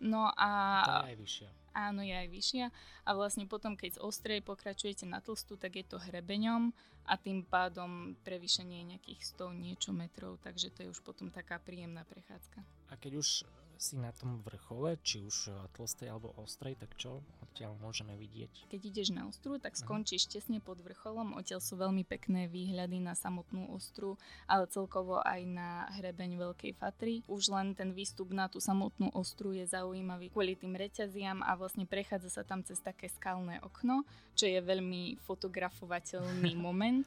No 0.03 0.27
a... 0.35 0.51
To 0.83 0.95
je 1.07 1.11
aj 1.15 1.19
vyššia. 1.23 1.49
Áno, 1.79 2.03
je 2.03 2.11
aj 2.11 2.27
vyššia. 2.27 2.67
A 3.07 3.11
vlastne 3.15 3.47
potom, 3.47 3.79
keď 3.79 3.99
z 3.99 4.03
ostrej 4.03 4.43
pokračujete 4.43 5.07
na 5.07 5.23
tlstu, 5.23 5.55
tak 5.55 5.79
je 5.79 5.87
to 5.87 6.03
hrebeňom 6.03 6.75
a 7.07 7.15
tým 7.15 7.47
pádom 7.47 8.19
prevýšenie 8.27 8.83
nejakých 8.83 9.39
100 9.39 9.55
niečo 9.55 9.91
metrov, 9.95 10.43
takže 10.43 10.75
to 10.75 10.83
je 10.83 10.91
už 10.91 11.01
potom 11.07 11.31
taká 11.31 11.63
príjemná 11.63 12.03
prechádzka. 12.03 12.67
A 12.91 12.95
keď 12.99 13.23
už 13.23 13.47
si 13.79 13.95
na 13.95 14.11
tom 14.11 14.43
vrchole, 14.43 14.99
či 15.07 15.23
už 15.23 15.55
tlstej 15.79 16.11
alebo 16.11 16.35
ostrej, 16.35 16.75
tak 16.75 16.99
čo 16.99 17.23
odtiaľ 17.39 17.79
môžeme 17.79 18.19
vidieť? 18.19 18.67
Keď 18.67 18.81
ideš 18.83 19.09
na 19.15 19.31
ostru, 19.31 19.63
tak 19.63 19.79
skončíš 19.79 20.27
uh-huh. 20.27 20.35
tesne 20.35 20.59
pod 20.59 20.83
vrcholom. 20.83 21.39
Odtiaľ 21.39 21.63
sú 21.63 21.79
veľmi 21.79 22.03
pekné 22.03 22.51
výhľady 22.51 22.99
na 22.99 23.15
samotnú 23.15 23.71
ostru, 23.71 24.19
ale 24.51 24.67
celkovo 24.67 25.23
aj 25.23 25.41
na 25.47 25.87
hrebeň 25.95 26.37
Veľkej 26.37 26.73
Fatry. 26.75 27.23
Už 27.31 27.55
len 27.55 27.79
ten 27.79 27.95
výstup 27.95 28.35
na 28.35 28.51
tú 28.51 28.59
samotnú 28.59 29.15
ostru 29.15 29.55
je 29.55 29.63
zaujímavý 29.63 30.35
kvôli 30.35 30.59
tým 30.59 30.75
reťaziam 30.75 31.41
a 31.47 31.55
vlastne 31.55 31.87
prechádza 31.87 32.35
sa 32.35 32.43
tam 32.43 32.67
cez 32.67 32.83
také 32.83 33.07
skalné 33.07 33.63
okno, 33.63 34.03
čo 34.35 34.51
je 34.51 34.59
veľmi 34.59 35.23
fotografovateľný 35.23 36.53
moment 36.67 37.07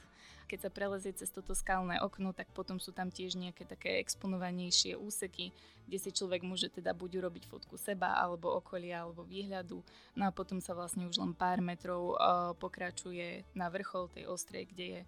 keď 0.52 0.68
sa 0.68 0.72
prelezie 0.76 1.16
cez 1.16 1.32
toto 1.32 1.56
skalné 1.56 2.04
okno, 2.04 2.36
tak 2.36 2.52
potom 2.52 2.76
sú 2.76 2.92
tam 2.92 3.08
tiež 3.08 3.40
nejaké 3.40 3.64
také 3.64 4.04
exponovanejšie 4.04 5.00
úseky, 5.00 5.56
kde 5.88 5.98
si 5.98 6.12
človek 6.12 6.44
môže 6.44 6.68
teda 6.68 6.92
buď 6.92 7.24
urobiť 7.24 7.48
fotku 7.48 7.80
seba, 7.80 8.20
alebo 8.20 8.52
okolia, 8.60 9.08
alebo 9.08 9.24
výhľadu. 9.24 9.80
No 10.20 10.28
a 10.28 10.36
potom 10.36 10.60
sa 10.60 10.76
vlastne 10.76 11.08
už 11.08 11.16
len 11.24 11.32
pár 11.32 11.64
metrov 11.64 12.20
uh, 12.20 12.52
pokračuje 12.60 13.48
na 13.56 13.72
vrchol 13.72 14.12
tej 14.12 14.28
ostrej, 14.28 14.68
kde 14.76 14.86
je 15.00 15.02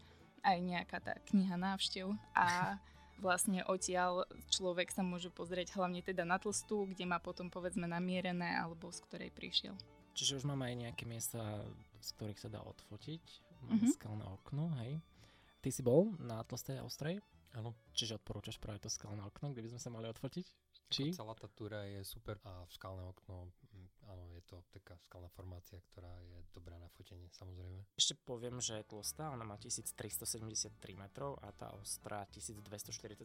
aj 0.48 0.58
nejaká 0.64 1.04
tá 1.04 1.20
kniha 1.28 1.60
návštev 1.60 2.16
a 2.32 2.80
vlastne 3.26 3.68
odtiaľ 3.68 4.24
človek 4.48 4.96
sa 4.96 5.04
môže 5.04 5.28
pozrieť 5.28 5.76
hlavne 5.76 6.00
teda 6.00 6.24
na 6.24 6.40
tlstú, 6.40 6.88
kde 6.88 7.04
má 7.04 7.20
potom 7.20 7.52
povedzme 7.52 7.84
namierené 7.84 8.56
alebo 8.56 8.92
z 8.96 9.04
ktorej 9.04 9.32
prišiel. 9.36 9.76
Čiže 10.16 10.40
už 10.40 10.48
máme 10.48 10.72
aj 10.72 10.76
nejaké 10.88 11.04
miesta, 11.04 11.42
z 12.00 12.10
ktorých 12.16 12.40
sa 12.40 12.50
dá 12.52 12.62
odfotiť. 12.64 13.24
Máme 13.64 13.80
mm-hmm. 13.80 13.96
skalné 13.96 14.26
okno, 14.28 14.64
hej. 14.84 15.00
Ty 15.64 15.72
si 15.72 15.80
bol 15.80 16.12
na 16.20 16.44
Tlstej 16.44 16.84
Ostrej? 16.84 17.24
Áno. 17.56 17.72
Čiže 17.96 18.20
odporúčaš 18.20 18.60
práve 18.60 18.84
to 18.84 18.92
skalné 18.92 19.24
okno, 19.24 19.56
kde 19.56 19.64
by 19.64 19.70
sme 19.72 19.80
sa 19.80 19.90
mali 19.96 20.12
odfotiť? 20.12 20.44
Či? 20.92 21.16
Celá 21.16 21.32
tá 21.40 21.48
túra 21.48 21.88
je 21.88 22.04
super 22.04 22.36
a 22.44 22.68
v 22.68 22.72
skalné 22.76 23.00
okno, 23.08 23.48
mm, 23.48 24.12
áno, 24.12 24.28
je 24.36 24.44
to 24.44 24.60
taká 24.76 25.00
skalná 25.00 25.32
formácia, 25.32 25.80
ktorá 25.88 26.12
je 26.20 26.44
dobrá 26.52 26.76
na 26.76 26.92
fotenie, 26.92 27.32
samozrejme. 27.32 27.80
Ešte 27.96 28.20
poviem, 28.28 28.60
že 28.60 28.84
tlstá, 28.84 29.32
ona 29.32 29.48
má 29.48 29.56
1373 29.56 30.76
metrov 31.00 31.40
a 31.40 31.56
tá 31.56 31.72
ostrá 31.80 32.28
1247. 32.28 33.24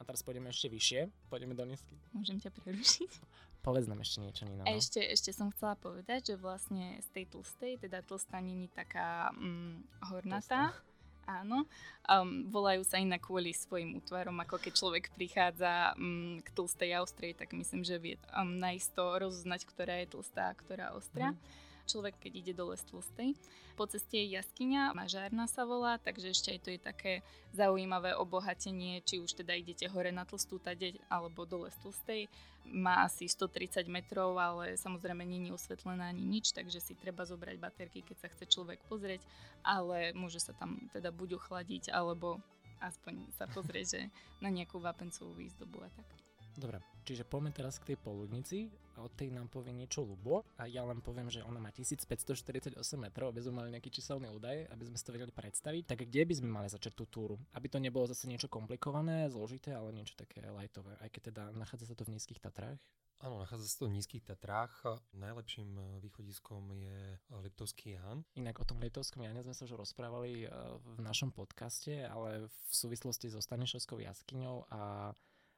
A 0.00 0.02
teraz 0.08 0.24
pôjdeme 0.24 0.48
ešte 0.48 0.72
vyššie, 0.72 1.12
pôjdeme 1.28 1.52
do 1.52 1.68
nízky. 1.68 2.00
Môžem 2.16 2.40
ťa 2.40 2.48
prerušiť? 2.48 3.12
Povedz 3.60 3.92
nám 3.92 4.00
ešte 4.00 4.24
niečo, 4.24 4.48
Nina. 4.48 4.64
No? 4.64 4.72
Ešte, 4.72 5.04
ešte 5.04 5.36
som 5.36 5.52
chcela 5.52 5.76
povedať, 5.76 6.32
že 6.32 6.34
vlastne 6.40 6.96
z 7.04 7.08
tej 7.12 7.24
tlstej, 7.28 7.84
teda 7.84 8.00
tlstá 8.00 8.40
není 8.40 8.72
taká 8.72 9.28
mm, 9.36 10.08
hornatá. 10.08 10.72
Tlstá 10.72 10.93
Áno, 11.24 11.64
um, 12.04 12.30
volajú 12.52 12.84
sa 12.84 13.00
inak 13.00 13.24
kvôli 13.24 13.56
svojim 13.56 13.96
útvarom, 13.96 14.36
ako 14.44 14.60
keď 14.60 14.72
človek 14.76 15.04
prichádza 15.16 15.96
um, 15.96 16.40
k 16.44 16.48
tlstej 16.52 17.00
ostrej, 17.00 17.32
tak 17.34 17.56
myslím, 17.56 17.82
že 17.82 17.96
vie 17.96 18.14
um, 18.36 18.60
najisto 18.60 19.00
rozoznať, 19.00 19.64
ktorá 19.64 20.04
je 20.04 20.12
tlstá 20.12 20.52
a 20.52 20.58
ktorá 20.58 20.92
ostrá. 20.92 21.32
Mm 21.32 21.63
človek, 21.86 22.16
keď 22.18 22.32
ide 22.34 22.52
dole 22.56 22.74
z 22.74 22.84
Tlstej. 22.88 23.30
Po 23.74 23.90
ceste 23.90 24.14
je 24.14 24.38
jaskyňa, 24.38 24.94
Mažárna 24.94 25.50
sa 25.50 25.66
volá, 25.66 25.98
takže 25.98 26.30
ešte 26.30 26.54
aj 26.54 26.60
to 26.62 26.70
je 26.70 26.80
také 26.80 27.12
zaujímavé 27.50 28.14
obohatenie, 28.14 29.02
či 29.02 29.18
už 29.18 29.34
teda 29.34 29.58
idete 29.58 29.90
hore 29.90 30.14
na 30.14 30.22
Tlstú 30.22 30.62
tade 30.62 30.94
alebo 31.10 31.42
dole 31.42 31.68
z 31.74 31.78
Tlstej. 31.82 32.22
Má 32.70 33.04
asi 33.04 33.28
130 33.28 33.84
metrov, 33.90 34.38
ale 34.40 34.78
samozrejme 34.80 35.26
je 35.26 35.52
osvetlená 35.52 36.08
ani 36.08 36.24
nič, 36.24 36.56
takže 36.56 36.80
si 36.80 36.96
treba 36.96 37.28
zobrať 37.28 37.60
baterky, 37.60 38.00
keď 38.00 38.16
sa 38.24 38.28
chce 38.32 38.48
človek 38.48 38.80
pozrieť, 38.88 39.20
ale 39.66 40.16
môže 40.16 40.40
sa 40.40 40.56
tam 40.56 40.78
teda 40.94 41.12
buď 41.12 41.36
ochladiť, 41.42 41.92
alebo 41.92 42.40
aspoň 42.80 43.28
sa 43.36 43.44
pozrieť, 43.50 43.86
že 43.86 44.00
na 44.40 44.48
nejakú 44.48 44.80
vápencovú 44.80 45.36
výzdobu 45.36 45.84
a 45.84 45.90
tak. 45.92 46.23
Dobre, 46.54 46.78
čiže 47.02 47.26
poďme 47.26 47.50
teraz 47.50 47.82
k 47.82 47.92
tej 47.92 47.98
poludnici 47.98 48.70
a 48.94 49.02
od 49.02 49.10
tej 49.18 49.34
nám 49.34 49.50
povie 49.50 49.74
niečo 49.74 50.06
Lubo 50.06 50.46
a 50.54 50.70
ja 50.70 50.86
len 50.86 51.02
poviem, 51.02 51.26
že 51.26 51.42
ona 51.42 51.58
má 51.58 51.74
1548 51.74 52.78
metrov, 52.94 53.34
aby 53.34 53.42
sme 53.42 53.58
mali 53.58 53.74
nejaký 53.74 53.90
číselný 53.90 54.30
údaj, 54.30 54.70
aby 54.70 54.84
sme 54.86 54.94
si 54.94 55.02
to 55.02 55.14
vedeli 55.18 55.34
predstaviť. 55.34 55.82
Tak 55.90 56.06
kde 56.06 56.22
by 56.22 56.34
sme 56.38 56.50
mali 56.54 56.68
začať 56.70 56.94
tú 56.94 57.10
túru? 57.10 57.34
Aby 57.58 57.66
to 57.74 57.82
nebolo 57.82 58.06
zase 58.06 58.30
niečo 58.30 58.46
komplikované, 58.46 59.26
zložité, 59.34 59.74
ale 59.74 59.90
niečo 59.90 60.14
také 60.14 60.46
lightové, 60.46 60.94
aj 61.02 61.10
keď 61.10 61.22
teda 61.34 61.42
nachádza 61.58 61.90
sa 61.90 61.98
to 61.98 62.06
v 62.06 62.14
nízkych 62.14 62.38
Tatrách. 62.38 62.78
Áno, 63.22 63.38
nachádza 63.40 63.66
sa 63.66 63.76
to 63.82 63.86
v 63.90 63.94
nízkych 63.98 64.22
Tatrách. 64.26 64.74
Najlepším 65.14 65.70
eh, 65.74 65.84
východiskom 66.02 66.70
je 66.74 66.98
eh, 67.14 67.42
Liptovský 67.42 67.98
Jan. 67.98 68.22
Inak 68.38 68.58
o 68.60 68.66
tom 68.66 68.82
Liptovskom 68.82 69.22
Jane 69.22 69.42
sme 69.42 69.54
sa 69.54 69.66
už 69.66 69.78
rozprávali 69.78 70.44
eh, 70.44 70.50
v 70.82 70.98
našom 71.02 71.30
podcaste, 71.30 72.04
ale 72.04 72.46
v 72.46 72.72
súvislosti 72.74 73.30
so 73.30 73.38
Stanišovskou 73.40 74.02
jaskyňou 74.02 74.68
a 74.70 75.10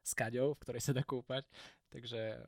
s 0.07 0.15
kaďou, 0.15 0.55
v 0.55 0.63
ktorej 0.63 0.83
sa 0.87 0.93
dá 0.95 1.03
kúpať. 1.03 1.43
Takže 1.91 2.39
e, 2.39 2.41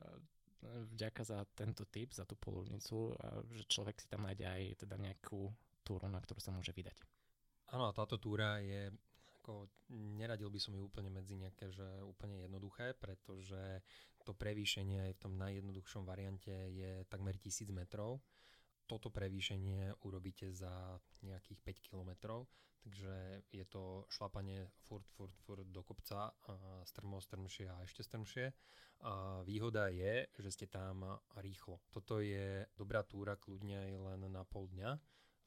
vďaka 0.95 1.21
za 1.27 1.43
tento 1.51 1.83
tip, 1.91 2.15
za 2.15 2.23
tú 2.23 2.39
polúvnicu, 2.39 3.11
že 3.51 3.67
človek 3.67 3.99
si 3.99 4.07
tam 4.07 4.23
nájde 4.23 4.47
aj 4.47 4.87
teda 4.87 4.95
nejakú 4.95 5.51
túru, 5.83 6.07
na 6.07 6.23
ktorú 6.23 6.39
sa 6.39 6.55
môže 6.55 6.71
vydať. 6.71 6.95
Áno, 7.75 7.89
a 7.89 7.95
táto 7.95 8.17
túra 8.17 8.57
je, 8.63 8.89
ako, 9.41 9.69
neradil 10.17 10.49
by 10.49 10.59
som 10.61 10.73
ju 10.73 10.85
úplne 10.85 11.13
medzi 11.13 11.37
nejaké, 11.37 11.69
že 11.69 11.85
úplne 12.01 12.45
jednoduché, 12.45 12.97
pretože 12.97 13.81
to 14.25 14.33
prevýšenie 14.33 15.09
aj 15.09 15.11
v 15.17 15.21
tom 15.21 15.33
najjednoduchšom 15.37 16.03
variante 16.05 16.53
je 16.53 17.05
takmer 17.09 17.37
1000 17.37 17.73
metrov. 17.73 18.21
Toto 18.89 19.13
prevýšenie 19.13 20.01
urobíte 20.09 20.49
za 20.49 20.97
nejakých 21.21 21.61
5 21.61 21.85
kilometrov, 21.93 22.49
takže 22.81 23.45
je 23.53 23.65
to 23.69 24.09
šlapanie 24.09 24.65
furt, 24.81 25.05
furt, 25.13 25.37
furt 25.45 25.69
do 25.69 25.85
kopca, 25.85 26.33
strmo, 26.89 27.21
strmšie 27.21 27.69
a 27.69 27.85
ešte 27.85 28.01
strmšie. 28.01 28.49
A 29.05 29.45
výhoda 29.45 29.93
je, 29.93 30.25
že 30.41 30.49
ste 30.49 30.65
tam 30.65 31.05
rýchlo. 31.37 31.85
Toto 31.93 32.17
je 32.17 32.65
dobrá 32.73 33.05
túra 33.05 33.37
kľudne 33.37 33.77
aj 33.77 33.93
len 33.93 34.21
na 34.25 34.41
pol 34.41 34.65
dňa. 34.73 34.97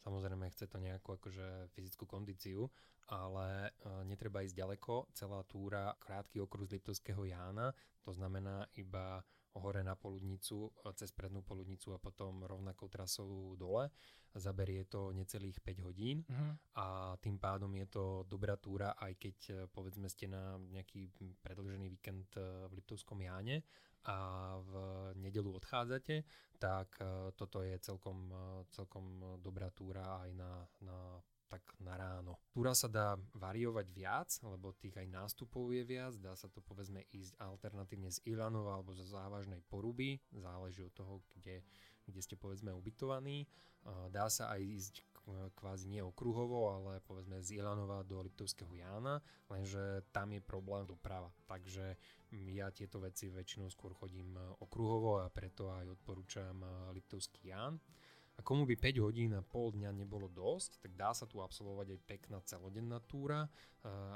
Samozrejme 0.02 0.50
chce 0.50 0.66
to 0.66 0.82
nejakú 0.82 1.14
akože 1.14 1.71
fyzickú 1.78 2.11
kondíciu, 2.11 2.66
ale 3.06 3.71
netreba 4.02 4.42
ísť 4.42 4.59
ďaleko. 4.59 5.06
Celá 5.14 5.47
túra 5.47 5.94
krátky 6.02 6.42
okruh 6.42 6.66
z 6.66 6.75
Liptovského 6.75 7.23
Jána, 7.23 7.71
to 8.02 8.11
znamená 8.11 8.66
iba 8.75 9.23
hore 9.61 9.85
na 9.85 9.92
poludnicu, 9.92 10.73
cez 10.97 11.12
prednú 11.12 11.44
poludnicu 11.44 11.92
a 11.92 12.00
potom 12.00 12.44
rovnakou 12.49 12.88
trasou 12.88 13.52
dole. 13.61 13.92
Zaberie 14.32 14.88
to 14.88 15.12
necelých 15.12 15.61
5 15.61 15.85
hodín 15.85 16.25
uh-huh. 16.25 16.56
a 16.80 16.87
tým 17.21 17.37
pádom 17.37 17.68
je 17.76 17.85
to 17.92 18.25
dobrá 18.25 18.56
túra, 18.56 18.97
aj 18.97 19.12
keď 19.21 19.37
e, 19.44 19.52
povedzme 19.68 20.09
ste 20.09 20.25
na 20.25 20.56
nejaký 20.56 21.12
predlžený 21.44 21.92
víkend 21.92 22.32
e, 22.40 22.64
v 22.64 22.80
Liptovskom 22.80 23.21
Jáne 23.21 23.61
a 24.06 24.16
v 24.59 24.73
nedelu 25.21 25.52
odchádzate, 25.54 26.26
tak 26.59 26.99
e, 26.99 27.30
toto 27.38 27.62
je 27.62 27.78
celkom, 27.78 28.30
celkom 28.71 29.38
dobrá 29.38 29.71
túra 29.71 30.23
aj 30.26 30.30
na, 30.35 30.52
na 30.82 30.97
tak 31.52 31.76
na 31.85 32.00
ráno. 32.00 32.40
Túra 32.56 32.73
sa 32.73 32.88
dá 32.88 33.21
variovať 33.37 33.87
viac, 33.92 34.32
lebo 34.40 34.73
tých 34.73 34.97
aj 34.97 35.04
nástupov 35.12 35.68
je 35.76 35.85
viac, 35.85 36.16
dá 36.16 36.32
sa 36.32 36.49
to 36.49 36.64
povedzme 36.64 37.04
ísť 37.12 37.37
alternatívne 37.37 38.09
z 38.09 38.25
Ivanova 38.25 38.80
alebo 38.80 38.97
zo 38.97 39.04
závažnej 39.04 39.61
poruby, 39.68 40.16
záleží 40.32 40.80
od 40.80 40.97
toho, 40.97 41.21
kde, 41.37 41.61
kde 42.09 42.21
ste 42.25 42.40
povedzme 42.40 42.73
ubytovaní. 42.73 43.44
Dá 44.09 44.32
sa 44.32 44.49
aj 44.56 44.61
ísť 44.64 44.94
kvázi 45.55 45.87
nie 45.88 46.02
okruhovo, 46.02 46.75
ale 46.75 46.99
povedzme 47.07 47.38
z 47.43 47.62
Ilanova 47.62 48.02
do 48.02 48.23
Liptovského 48.23 48.75
Jána, 48.75 49.23
lenže 49.47 50.02
tam 50.11 50.35
je 50.35 50.41
problém 50.43 50.87
doprava. 50.87 51.31
Takže 51.47 51.97
ja 52.52 52.73
tieto 52.75 52.99
veci 52.99 53.31
väčšinou 53.31 53.71
skôr 53.71 53.95
chodím 53.95 54.35
okruhovo 54.59 55.23
a 55.23 55.31
preto 55.31 55.71
aj 55.71 55.95
odporúčam 55.95 56.64
Liptovský 56.91 57.55
Ján. 57.55 57.79
Komu 58.43 58.67
by 58.67 58.75
5 58.77 58.99
hodín 59.07 59.33
a 59.39 59.41
pol 59.41 59.71
dňa 59.73 59.95
nebolo 59.95 60.27
dosť, 60.27 60.83
tak 60.83 60.93
dá 60.99 61.15
sa 61.15 61.25
tu 61.25 61.41
absolvovať 61.41 61.95
aj 61.95 62.01
pekná 62.05 62.39
celodenná 62.45 62.99
túra 63.07 63.47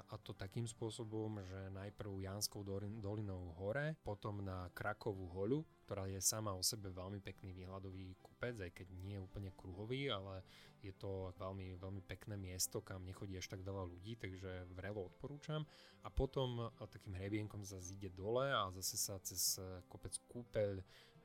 a 0.06 0.14
to 0.23 0.30
takým 0.30 0.66
spôsobom, 0.66 1.42
že 1.42 1.71
najprv 1.75 2.23
Janskou 2.23 2.62
dolinou 3.02 3.54
hore, 3.59 3.99
potom 4.06 4.38
na 4.42 4.71
Krakovú 4.71 5.26
holu, 5.35 5.66
ktorá 5.87 6.06
je 6.06 6.23
sama 6.23 6.54
o 6.54 6.62
sebe 6.62 6.90
veľmi 6.90 7.18
pekný 7.18 7.50
výhľadový 7.50 8.14
kopec, 8.23 8.54
aj 8.62 8.71
keď 8.75 8.88
nie 9.02 9.18
je 9.18 9.25
úplne 9.26 9.50
kruhový, 9.54 10.11
ale 10.11 10.47
je 10.83 10.95
to 10.95 11.35
veľmi, 11.38 11.75
veľmi 11.83 12.02
pekné 12.06 12.38
miesto, 12.38 12.78
kam 12.78 13.02
nechodí 13.02 13.35
až 13.35 13.50
tak 13.50 13.66
veľa 13.66 13.90
ľudí, 13.90 14.14
takže 14.14 14.71
vrelo 14.75 15.11
odporúčam. 15.11 15.66
A 16.06 16.11
potom 16.14 16.71
takým 16.87 17.18
hrebienkom 17.18 17.66
sa 17.66 17.83
zíde 17.83 18.14
dole 18.14 18.47
a 18.54 18.71
zase 18.71 18.95
sa 18.95 19.18
cez 19.18 19.59
kopec 19.90 20.14
Kúpeľ 20.30 20.78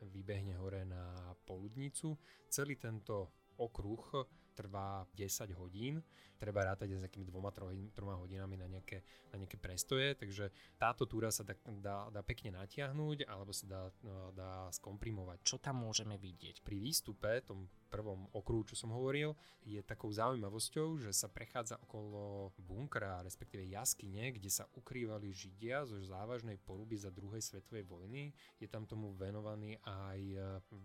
vybehne 0.09 0.53
hore 0.57 0.85
na 0.85 1.35
poludnicu. 1.45 2.17
Celý 2.49 2.75
tento 2.75 3.31
okruh 3.57 4.25
trvá 4.53 5.07
10 5.15 5.51
hodín. 5.57 6.03
Treba 6.41 6.65
rátať 6.65 6.97
s 6.97 7.03
nejakými 7.05 7.29
dvoma, 7.29 7.53
troma 7.93 8.17
hodinami 8.17 8.57
na 8.57 8.65
nejaké, 8.65 9.05
na 9.29 9.45
nejaké 9.45 9.61
prestoje, 9.61 10.17
takže 10.17 10.49
táto 10.81 11.05
túra 11.05 11.29
sa 11.29 11.45
dá, 11.45 11.53
dá, 11.77 12.09
dá 12.09 12.21
pekne 12.25 12.57
natiahnuť 12.57 13.29
alebo 13.29 13.53
sa 13.53 13.65
dá, 13.69 13.81
no, 14.01 14.33
dá 14.33 14.65
skomprimovať. 14.73 15.45
Čo 15.45 15.61
tam 15.61 15.85
môžeme 15.85 16.17
vidieť? 16.17 16.65
Pri 16.65 16.81
výstupe, 16.81 17.45
tom 17.45 17.69
prvom 17.91 18.31
okruhu, 18.31 18.71
čo 18.71 18.79
som 18.79 18.95
hovoril, 18.95 19.35
je 19.67 19.83
takou 19.83 20.07
zaujímavosťou, 20.07 21.03
že 21.03 21.11
sa 21.11 21.27
prechádza 21.27 21.75
okolo 21.83 22.55
bunkra, 22.55 23.19
respektíve 23.21 23.67
jaskyne, 23.67 24.31
kde 24.31 24.47
sa 24.47 24.63
ukrývali 24.79 25.35
Židia 25.35 25.83
zo 25.83 25.99
závažnej 25.99 26.55
poruby 26.63 26.95
za 26.95 27.11
druhej 27.11 27.43
svetovej 27.43 27.83
vojny. 27.83 28.31
Je 28.63 28.71
tam 28.71 28.87
tomu 28.87 29.11
venovaný 29.13 29.75
aj, 29.83 30.19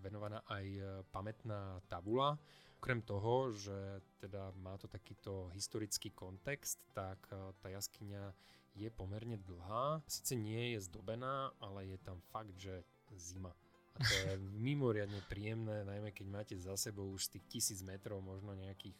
venovaná 0.03 0.43
aj 0.51 0.67
pamätná 1.15 1.79
tabula, 1.87 2.35
Okrem 2.77 3.01
toho, 3.03 3.51
že 3.57 4.05
teda 4.21 4.53
má 4.61 4.77
to 4.77 4.87
takýto 4.87 5.49
historický 5.57 6.13
kontext, 6.13 6.79
tak 6.93 7.19
e, 7.33 7.57
tá 7.59 7.73
jaskyňa 7.73 8.35
je 8.77 8.89
pomerne 8.93 9.41
dlhá. 9.41 10.05
Sice 10.05 10.37
nie 10.37 10.77
je 10.77 10.85
zdobená, 10.85 11.57
ale 11.59 11.89
je 11.89 11.99
tam 12.05 12.21
fakt, 12.29 12.53
že 12.61 12.85
zima. 13.17 13.57
A 13.97 14.05
to 14.05 14.13
je 14.13 14.33
mimoriadne 14.69 15.25
príjemné, 15.25 15.89
najmä 15.89 16.13
keď 16.13 16.27
máte 16.29 16.55
za 16.61 16.77
sebou 16.77 17.09
už 17.17 17.33
z 17.33 17.41
tých 17.41 17.45
tisíc 17.49 17.81
metrov, 17.81 18.21
možno 18.21 18.53
nejakých 18.53 18.97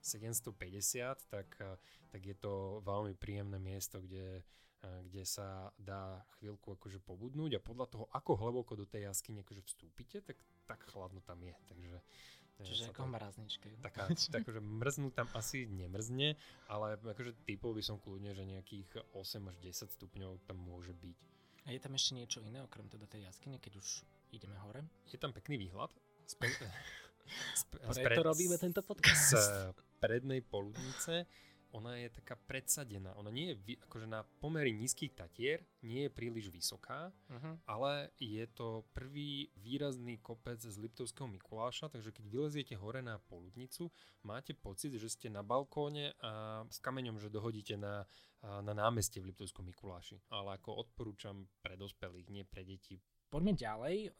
750, 0.00 0.54
e, 0.54 1.14
tak, 1.26 1.48
e, 1.58 1.74
tak 2.14 2.22
je 2.22 2.36
to 2.38 2.78
veľmi 2.86 3.18
príjemné 3.18 3.58
miesto, 3.58 3.98
kde, 3.98 4.46
kde 5.10 5.24
sa 5.26 5.74
dá 5.80 6.22
chvíľku 6.38 6.78
akože 6.78 7.02
pobudnúť 7.02 7.58
a 7.58 7.64
podľa 7.64 7.86
toho, 7.90 8.04
ako 8.14 8.38
hlboko 8.38 8.78
do 8.78 8.86
tej 8.86 9.10
jaskyne 9.10 9.42
akože 9.42 9.66
vstúpite, 9.66 10.22
tak, 10.22 10.38
tak 10.70 10.78
chladno 10.86 11.18
tam 11.26 11.42
je. 11.42 11.54
Takže 11.66 11.98
Čiže 12.64 12.88
ako 12.88 13.12
mrazničke. 13.12 13.68
Taká, 13.84 14.08
tak, 14.32 14.40
akože 14.48 14.60
mrznúť 14.64 15.12
tam 15.12 15.28
asi 15.36 15.68
nemrzne, 15.68 16.40
ale 16.72 16.96
akože 16.96 17.44
typov 17.44 17.76
by 17.76 17.82
som 17.84 18.00
kľudne, 18.00 18.32
že 18.32 18.48
nejakých 18.48 19.12
8 19.12 19.50
až 19.52 19.56
10 19.60 19.96
stupňov 19.96 20.40
tam 20.48 20.56
môže 20.56 20.96
byť. 20.96 21.18
A 21.66 21.74
je 21.74 21.80
tam 21.82 21.92
ešte 21.98 22.16
niečo 22.16 22.38
iné, 22.46 22.62
okrem 22.62 22.86
teda 22.88 23.04
tej 23.10 23.26
jaskyne, 23.26 23.58
keď 23.58 23.82
už 23.82 24.06
ideme 24.32 24.56
hore? 24.64 24.86
Je 25.10 25.18
tam 25.18 25.34
pekný 25.34 25.58
výhľad. 25.60 25.90
Spe- 26.24 26.48
spe- 27.60 27.82
Preto 27.82 28.22
robíme 28.24 28.56
tento 28.56 28.80
podcast. 28.80 29.36
Z 29.36 29.74
prednej 30.00 30.40
poludnice 30.40 31.26
ona 31.72 31.98
je 31.98 32.08
taká 32.12 32.36
predsadená. 32.36 33.14
Ona 33.18 33.30
nie 33.34 33.52
je, 33.52 33.78
akože 33.86 34.06
na 34.06 34.22
pomery 34.38 34.70
nízkych 34.70 35.14
tatier, 35.16 35.64
nie 35.82 36.06
je 36.06 36.10
príliš 36.10 36.50
vysoká, 36.50 37.14
uh-huh. 37.30 37.54
ale 37.66 38.10
je 38.18 38.44
to 38.52 38.86
prvý 38.94 39.50
výrazný 39.58 40.18
kopec 40.18 40.58
z 40.62 40.76
Liptovského 40.78 41.30
Mikuláša, 41.30 41.90
takže 41.90 42.10
keď 42.10 42.24
vyleziete 42.26 42.74
hore 42.78 43.02
na 43.02 43.18
poludnicu, 43.18 43.90
máte 44.22 44.54
pocit, 44.54 44.94
že 44.98 45.10
ste 45.10 45.28
na 45.30 45.46
balkóne 45.46 46.14
a 46.22 46.62
s 46.66 46.78
kameňom, 46.82 47.18
že 47.22 47.32
dohodíte 47.32 47.78
na, 47.78 48.06
na 48.42 48.72
námestie 48.74 49.22
v 49.22 49.34
Liptovskom 49.34 49.66
Mikuláši. 49.66 50.22
Ale 50.30 50.58
ako 50.58 50.86
odporúčam 50.86 51.46
pre 51.62 51.78
dospelých, 51.78 52.28
nie 52.30 52.44
pre 52.46 52.66
deti, 52.66 52.98
Poďme 53.26 53.58
ďalej. 53.58 54.14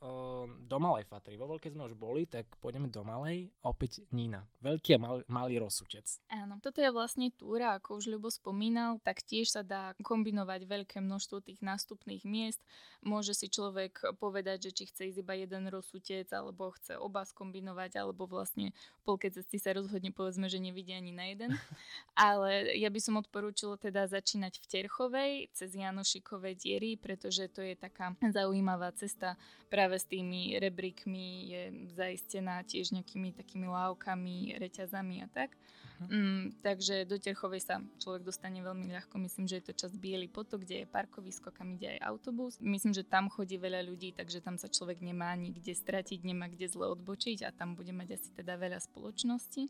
Do 0.67 0.77
Malej 0.83 1.07
Fatry. 1.07 1.39
Vo 1.39 1.47
Veľkej 1.47 1.79
sme 1.79 1.87
už 1.87 1.95
boli, 1.95 2.27
tak 2.27 2.51
pôjdeme 2.59 2.91
do 2.91 3.07
Malej. 3.07 3.55
Opäť 3.63 4.03
Nina. 4.11 4.43
Veľký 4.59 4.99
a 4.99 4.99
mal, 4.99 5.17
malý 5.31 5.63
rozsutec. 5.63 6.03
Áno, 6.27 6.59
toto 6.59 6.83
je 6.83 6.91
vlastne 6.91 7.31
túra, 7.31 7.79
ako 7.79 8.03
už 8.03 8.11
Ľubo 8.11 8.35
spomínal, 8.35 8.99
tak 9.07 9.23
tiež 9.23 9.55
sa 9.55 9.63
dá 9.63 9.95
kombinovať 10.03 10.67
veľké 10.67 10.99
množstvo 10.99 11.39
tých 11.39 11.63
nástupných 11.63 12.27
miest. 12.27 12.59
Môže 13.07 13.31
si 13.39 13.47
človek 13.47 14.19
povedať, 14.19 14.67
že 14.67 14.71
či 14.75 14.91
chce 14.91 15.15
ísť 15.15 15.23
iba 15.23 15.39
jeden 15.39 15.71
rozsutec, 15.71 16.27
alebo 16.35 16.75
chce 16.75 16.99
oba 16.99 17.23
skombinovať, 17.23 18.03
alebo 18.03 18.27
vlastne 18.27 18.75
v 18.75 19.03
polke 19.07 19.31
cesty 19.31 19.63
sa 19.63 19.71
rozhodne 19.71 20.11
povedzme, 20.11 20.51
že 20.51 20.59
nevidí 20.59 20.91
ani 20.91 21.15
na 21.15 21.31
jeden. 21.31 21.55
Ale 22.19 22.75
ja 22.75 22.91
by 22.91 22.99
som 22.99 23.23
odporúčila 23.23 23.79
teda 23.79 24.11
začínať 24.11 24.59
v 24.59 24.67
Terchovej, 24.67 25.31
cez 25.55 25.79
Janošikové 25.79 26.59
diery, 26.59 26.99
pretože 26.99 27.47
to 27.55 27.63
je 27.63 27.79
taká 27.79 28.11
zaujímavá 28.35 28.96
cesta 28.97 29.37
práve 29.69 30.01
s 30.01 30.09
tými 30.09 30.57
rebríkmi 30.57 31.27
je 31.53 31.63
zaistená 31.93 32.65
tiež 32.65 32.97
nejakými 32.97 33.37
takými 33.37 33.69
lávkami, 33.69 34.57
reťazami 34.57 35.23
a 35.23 35.29
tak. 35.29 35.53
Uh-huh. 36.01 36.09
Mm, 36.09 36.45
takže 36.65 37.05
do 37.05 37.21
Terchovej 37.21 37.61
sa 37.65 37.85
človek 38.01 38.25
dostane 38.25 38.65
veľmi 38.65 38.89
ľahko. 38.97 39.21
Myslím, 39.21 39.45
že 39.49 39.61
je 39.61 39.73
to 39.73 39.79
čas 39.87 39.93
Bielý 39.97 40.29
potok, 40.29 40.65
kde 40.65 40.85
je 40.85 40.87
parkovisko, 40.89 41.53
kam 41.53 41.77
ide 41.77 41.97
aj 41.97 42.05
autobus. 42.09 42.57
Myslím, 42.61 42.97
že 42.97 43.05
tam 43.05 43.29
chodí 43.29 43.61
veľa 43.61 43.85
ľudí, 43.85 44.17
takže 44.17 44.41
tam 44.41 44.57
sa 44.57 44.73
človek 44.73 45.05
nemá 45.05 45.33
nikde 45.37 45.77
stratiť, 45.77 46.25
nemá 46.25 46.49
kde 46.49 46.69
zle 46.69 46.89
odbočiť 46.93 47.45
a 47.45 47.53
tam 47.53 47.77
bude 47.77 47.93
mať 47.93 48.17
asi 48.17 48.29
teda 48.33 48.57
veľa 48.57 48.81
spoločnosti 48.81 49.69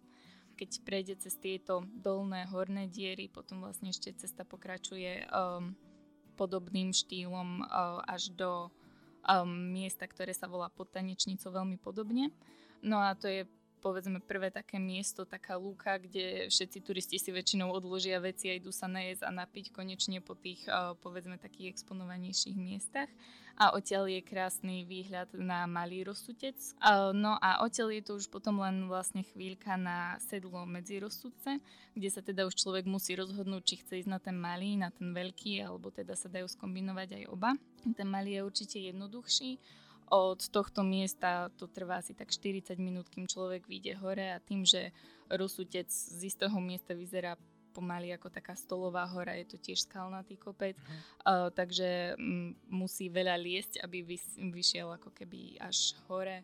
keď 0.56 0.70
prejde 0.88 1.14
cez 1.20 1.36
tieto 1.36 1.84
dolné 1.92 2.48
horné 2.48 2.88
diery, 2.88 3.28
potom 3.28 3.60
vlastne 3.60 3.92
ešte 3.92 4.16
cesta 4.16 4.42
pokračuje 4.42 5.28
um, 5.28 5.76
podobným 6.40 6.96
štýlom 6.96 7.60
uh, 7.60 8.00
až 8.08 8.32
do 8.32 8.72
um, 9.26 9.74
miesta, 9.74 10.06
ktoré 10.06 10.32
sa 10.32 10.46
volá 10.46 10.70
pod 10.70 10.90
tanečnicou 10.90 11.50
veľmi 11.50 11.76
podobne. 11.78 12.30
No 12.82 13.02
a 13.02 13.14
to 13.18 13.26
je 13.26 13.42
povedzme 13.86 14.18
prvé 14.18 14.50
také 14.50 14.82
miesto, 14.82 15.22
taká 15.22 15.54
lúka, 15.54 15.94
kde 16.02 16.50
všetci 16.50 16.78
turisti 16.82 17.22
si 17.22 17.30
väčšinou 17.30 17.70
odložia 17.70 18.18
veci 18.18 18.50
a 18.50 18.58
idú 18.58 18.74
sa 18.74 18.90
najesť 18.90 19.22
a 19.22 19.30
napiť 19.30 19.70
konečne 19.70 20.18
po 20.18 20.34
tých 20.34 20.66
povedzme 21.06 21.38
takých 21.38 21.78
exponovanejších 21.78 22.58
miestach. 22.58 23.06
A 23.56 23.72
odtiaľ 23.72 24.04
je 24.12 24.20
krásny 24.20 24.84
výhľad 24.84 25.32
na 25.32 25.64
malý 25.64 26.04
rozsutec. 26.04 26.58
Uh, 26.76 27.16
no 27.16 27.40
a 27.40 27.64
odtiaľ 27.64 27.88
je 27.88 28.02
to 28.04 28.12
už 28.20 28.28
potom 28.28 28.60
len 28.60 28.84
vlastne 28.84 29.24
chvíľka 29.24 29.80
na 29.80 30.20
sedlo 30.20 30.68
medzi 30.68 31.00
rozsudce, 31.00 31.56
kde 31.96 32.08
sa 32.12 32.20
teda 32.20 32.44
už 32.44 32.52
človek 32.52 32.84
musí 32.84 33.16
rozhodnúť, 33.16 33.62
či 33.64 33.74
chce 33.80 34.04
ísť 34.04 34.12
na 34.12 34.20
ten 34.20 34.36
malý, 34.36 34.76
na 34.76 34.92
ten 34.92 35.08
veľký, 35.08 35.64
alebo 35.64 35.88
teda 35.88 36.12
sa 36.12 36.28
dajú 36.28 36.44
skombinovať 36.52 37.22
aj 37.22 37.24
oba. 37.32 37.56
Ten 37.96 38.08
malý 38.12 38.36
je 38.36 38.42
určite 38.44 38.76
jednoduchší 38.92 39.56
od 40.10 40.40
tohto 40.50 40.86
miesta 40.86 41.50
to 41.58 41.66
trvá 41.66 41.98
asi 41.98 42.14
tak 42.14 42.30
40 42.30 42.78
minút, 42.78 43.10
kým 43.10 43.26
človek 43.26 43.66
vyjde 43.66 43.98
hore 43.98 44.26
a 44.30 44.38
tým, 44.38 44.62
že 44.62 44.94
Rosutec 45.26 45.90
z 45.90 46.20
istého 46.22 46.54
miesta 46.62 46.94
vyzerá 46.94 47.34
pomaly 47.76 48.08
ako 48.16 48.32
taká 48.32 48.56
stolová 48.56 49.04
hora, 49.04 49.36
je 49.36 49.52
to 49.52 49.60
tiež 49.60 49.84
skalnatý 49.84 50.40
kopec, 50.40 50.80
uh-huh. 50.80 50.96
uh, 51.28 51.48
takže 51.52 52.16
m, 52.16 52.56
musí 52.72 53.12
veľa 53.12 53.36
liesť, 53.36 53.84
aby 53.84 54.00
vys, 54.00 54.24
vyšiel 54.40 54.96
ako 54.96 55.12
keby 55.12 55.60
až 55.60 55.92
hore. 56.08 56.40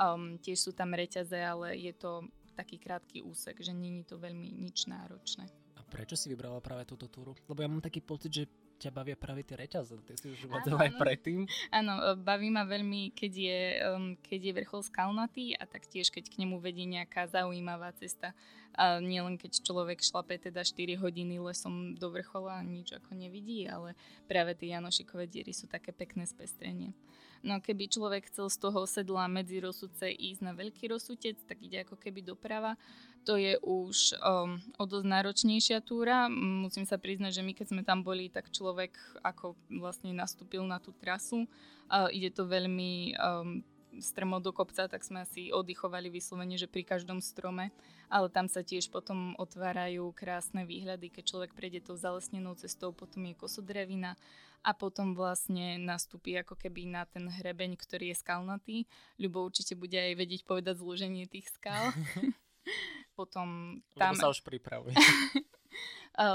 Um, 0.00 0.40
tiež 0.40 0.56
sú 0.56 0.72
tam 0.72 0.96
reťaze, 0.96 1.36
ale 1.36 1.76
je 1.76 1.92
to 1.92 2.24
taký 2.56 2.80
krátky 2.80 3.20
úsek, 3.20 3.60
že 3.60 3.76
není 3.76 4.08
to 4.08 4.16
veľmi 4.16 4.56
nič 4.56 4.88
náročné. 4.88 5.44
A 5.76 5.84
prečo 5.84 6.16
si 6.16 6.32
vybrala 6.32 6.64
práve 6.64 6.88
túto 6.88 7.12
túru? 7.12 7.36
Lebo 7.44 7.60
ja 7.60 7.68
mám 7.68 7.84
taký 7.84 8.00
pocit, 8.00 8.32
že 8.32 8.48
ťa 8.80 8.90
bavia 8.96 9.12
práve 9.12 9.44
tie 9.44 9.60
reťaze, 9.60 9.92
ty 10.08 10.16
si 10.16 10.32
už 10.32 10.48
hovorila 10.48 10.88
aj 10.88 10.96
predtým. 10.96 11.44
Áno, 11.68 12.00
e, 12.00 12.16
baví 12.16 12.48
ma 12.48 12.64
veľmi, 12.64 13.12
keď 13.12 13.32
je, 13.36 13.60
um, 13.92 14.16
keď 14.24 14.40
je 14.40 14.52
vrchol 14.56 14.80
skalnatý 14.88 15.52
a 15.60 15.68
taktiež 15.68 16.08
keď 16.08 16.32
k 16.32 16.40
nemu 16.40 16.56
vedie 16.56 16.88
nejaká 16.88 17.28
zaujímavá 17.28 17.92
cesta. 18.00 18.32
A 18.72 19.02
nielen 19.02 19.36
keď 19.36 19.60
človek 19.60 20.00
šlape 20.00 20.40
teda 20.40 20.64
4 20.64 20.96
hodiny 20.96 21.36
lesom 21.36 21.92
do 21.98 22.08
vrchola 22.08 22.62
a 22.62 22.66
nič 22.66 22.96
ako 22.96 23.12
nevidí, 23.12 23.68
ale 23.68 23.92
práve 24.24 24.56
tie 24.56 24.72
Janošikové 24.72 25.28
diery 25.28 25.52
sú 25.52 25.68
také 25.68 25.92
pekné 25.92 26.24
spestrenie. 26.24 26.96
No 27.40 27.56
keby 27.56 27.88
človek 27.88 28.28
chcel 28.28 28.52
z 28.52 28.56
toho 28.60 28.84
sedla 28.84 29.24
medzi 29.24 29.64
rozsudce 29.64 30.12
ísť 30.12 30.44
na 30.44 30.52
veľký 30.52 30.92
rozsudec, 30.92 31.40
tak 31.48 31.64
ide 31.64 31.88
ako 31.88 31.96
keby 31.96 32.20
doprava. 32.20 32.76
To 33.28 33.36
je 33.36 33.56
už 33.60 34.16
um, 34.20 34.56
o 34.80 34.84
dosť 34.88 35.06
náročnejšia 35.08 35.84
túra. 35.84 36.28
Musím 36.32 36.88
sa 36.88 36.96
priznať, 36.96 37.40
že 37.40 37.42
my 37.44 37.52
keď 37.52 37.66
sme 37.72 37.82
tam 37.84 38.00
boli, 38.00 38.32
tak 38.32 38.48
človek 38.48 38.96
ako 39.24 39.56
vlastne 39.80 40.12
nastúpil 40.12 40.64
na 40.64 40.80
tú 40.80 40.92
trasu. 40.96 41.44
Uh, 41.88 42.08
ide 42.12 42.32
to 42.32 42.48
veľmi 42.48 43.16
um, 43.16 43.64
strmo 44.02 44.40
do 44.42 44.50
kopca, 44.50 44.88
tak 44.88 45.04
sme 45.04 45.22
si 45.28 45.54
oddychovali 45.54 46.10
vyslovene, 46.10 46.56
že 46.58 46.66
pri 46.66 46.84
každom 46.84 47.22
strome. 47.22 47.70
Ale 48.10 48.26
tam 48.32 48.50
sa 48.50 48.66
tiež 48.66 48.90
potom 48.90 49.38
otvárajú 49.38 50.10
krásne 50.16 50.66
výhľady, 50.66 51.14
keď 51.14 51.24
človek 51.30 51.50
prejde 51.54 51.86
tou 51.86 51.96
zalesnenou 51.96 52.58
cestou, 52.58 52.90
potom 52.90 53.28
je 53.28 53.38
kosodrevina 53.38 54.18
a 54.60 54.76
potom 54.76 55.16
vlastne 55.16 55.80
nastúpi 55.80 56.36
ako 56.36 56.56
keby 56.56 56.84
na 56.84 57.08
ten 57.08 57.24
hrebeň, 57.28 57.80
ktorý 57.80 58.12
je 58.12 58.20
skalnatý. 58.20 58.76
Ľubo 59.16 59.48
určite 59.48 59.72
bude 59.72 59.96
aj 59.96 60.12
vedieť 60.16 60.42
povedať 60.44 60.80
zloženie 60.80 61.24
tých 61.24 61.48
skal. 61.48 61.92
potom 63.18 63.80
tam... 63.96 64.12
Ľubo 64.12 64.20
sa 64.20 64.32
už 64.32 64.44
pripravuje. 64.44 64.96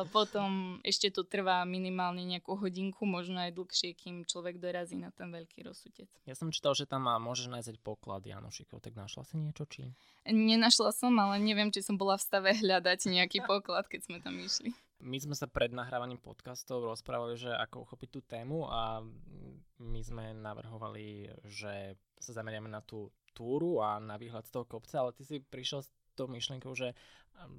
potom 0.09 0.79
ešte 0.81 1.13
to 1.13 1.21
trvá 1.21 1.61
minimálne 1.67 2.25
nejakú 2.25 2.57
hodinku, 2.57 3.05
možno 3.05 3.37
aj 3.37 3.53
dlhšie, 3.53 3.93
kým 3.93 4.25
človek 4.25 4.57
dorazí 4.57 4.97
na 4.97 5.13
ten 5.13 5.29
veľký 5.29 5.67
rozsutec. 5.67 6.09
Ja 6.25 6.33
som 6.33 6.49
čítal, 6.49 6.73
že 6.73 6.89
tam 6.89 7.05
má, 7.05 7.19
môžeš 7.21 7.51
nájsť 7.51 7.83
poklad 7.85 8.25
Janošikov, 8.25 8.81
tak 8.81 8.97
našla 8.97 9.27
si 9.27 9.35
niečo 9.37 9.67
či? 9.69 9.93
Nenašla 10.25 10.89
som, 10.95 11.13
ale 11.21 11.37
neviem, 11.37 11.69
či 11.69 11.85
som 11.85 11.99
bola 11.99 12.17
v 12.17 12.25
stave 12.25 12.51
hľadať 12.57 13.13
nejaký 13.13 13.45
poklad, 13.49 13.85
keď 13.85 14.01
sme 14.09 14.17
tam 14.23 14.39
išli. 14.41 14.73
My 15.05 15.21
sme 15.21 15.35
sa 15.37 15.45
pred 15.45 15.69
nahrávaním 15.69 16.17
podcastov 16.17 16.87
rozprávali, 16.87 17.37
že 17.37 17.51
ako 17.51 17.85
uchopiť 17.85 18.09
tú 18.09 18.21
tému 18.25 18.65
a 18.65 19.03
my 19.77 20.01
sme 20.01 20.33
navrhovali, 20.33 21.29
že 21.45 21.99
sa 22.17 22.31
zameriame 22.31 22.71
na 22.71 22.79
tú 22.79 23.11
túru 23.35 23.83
a 23.83 23.99
na 23.99 24.15
výhľad 24.15 24.47
z 24.47 24.55
toho 24.55 24.65
kopca, 24.65 25.03
ale 25.03 25.11
ty 25.11 25.27
si 25.27 25.43
prišiel 25.43 25.83
s 25.83 25.91
tou 26.15 26.31
myšlienkou, 26.31 26.71
že 26.73 26.95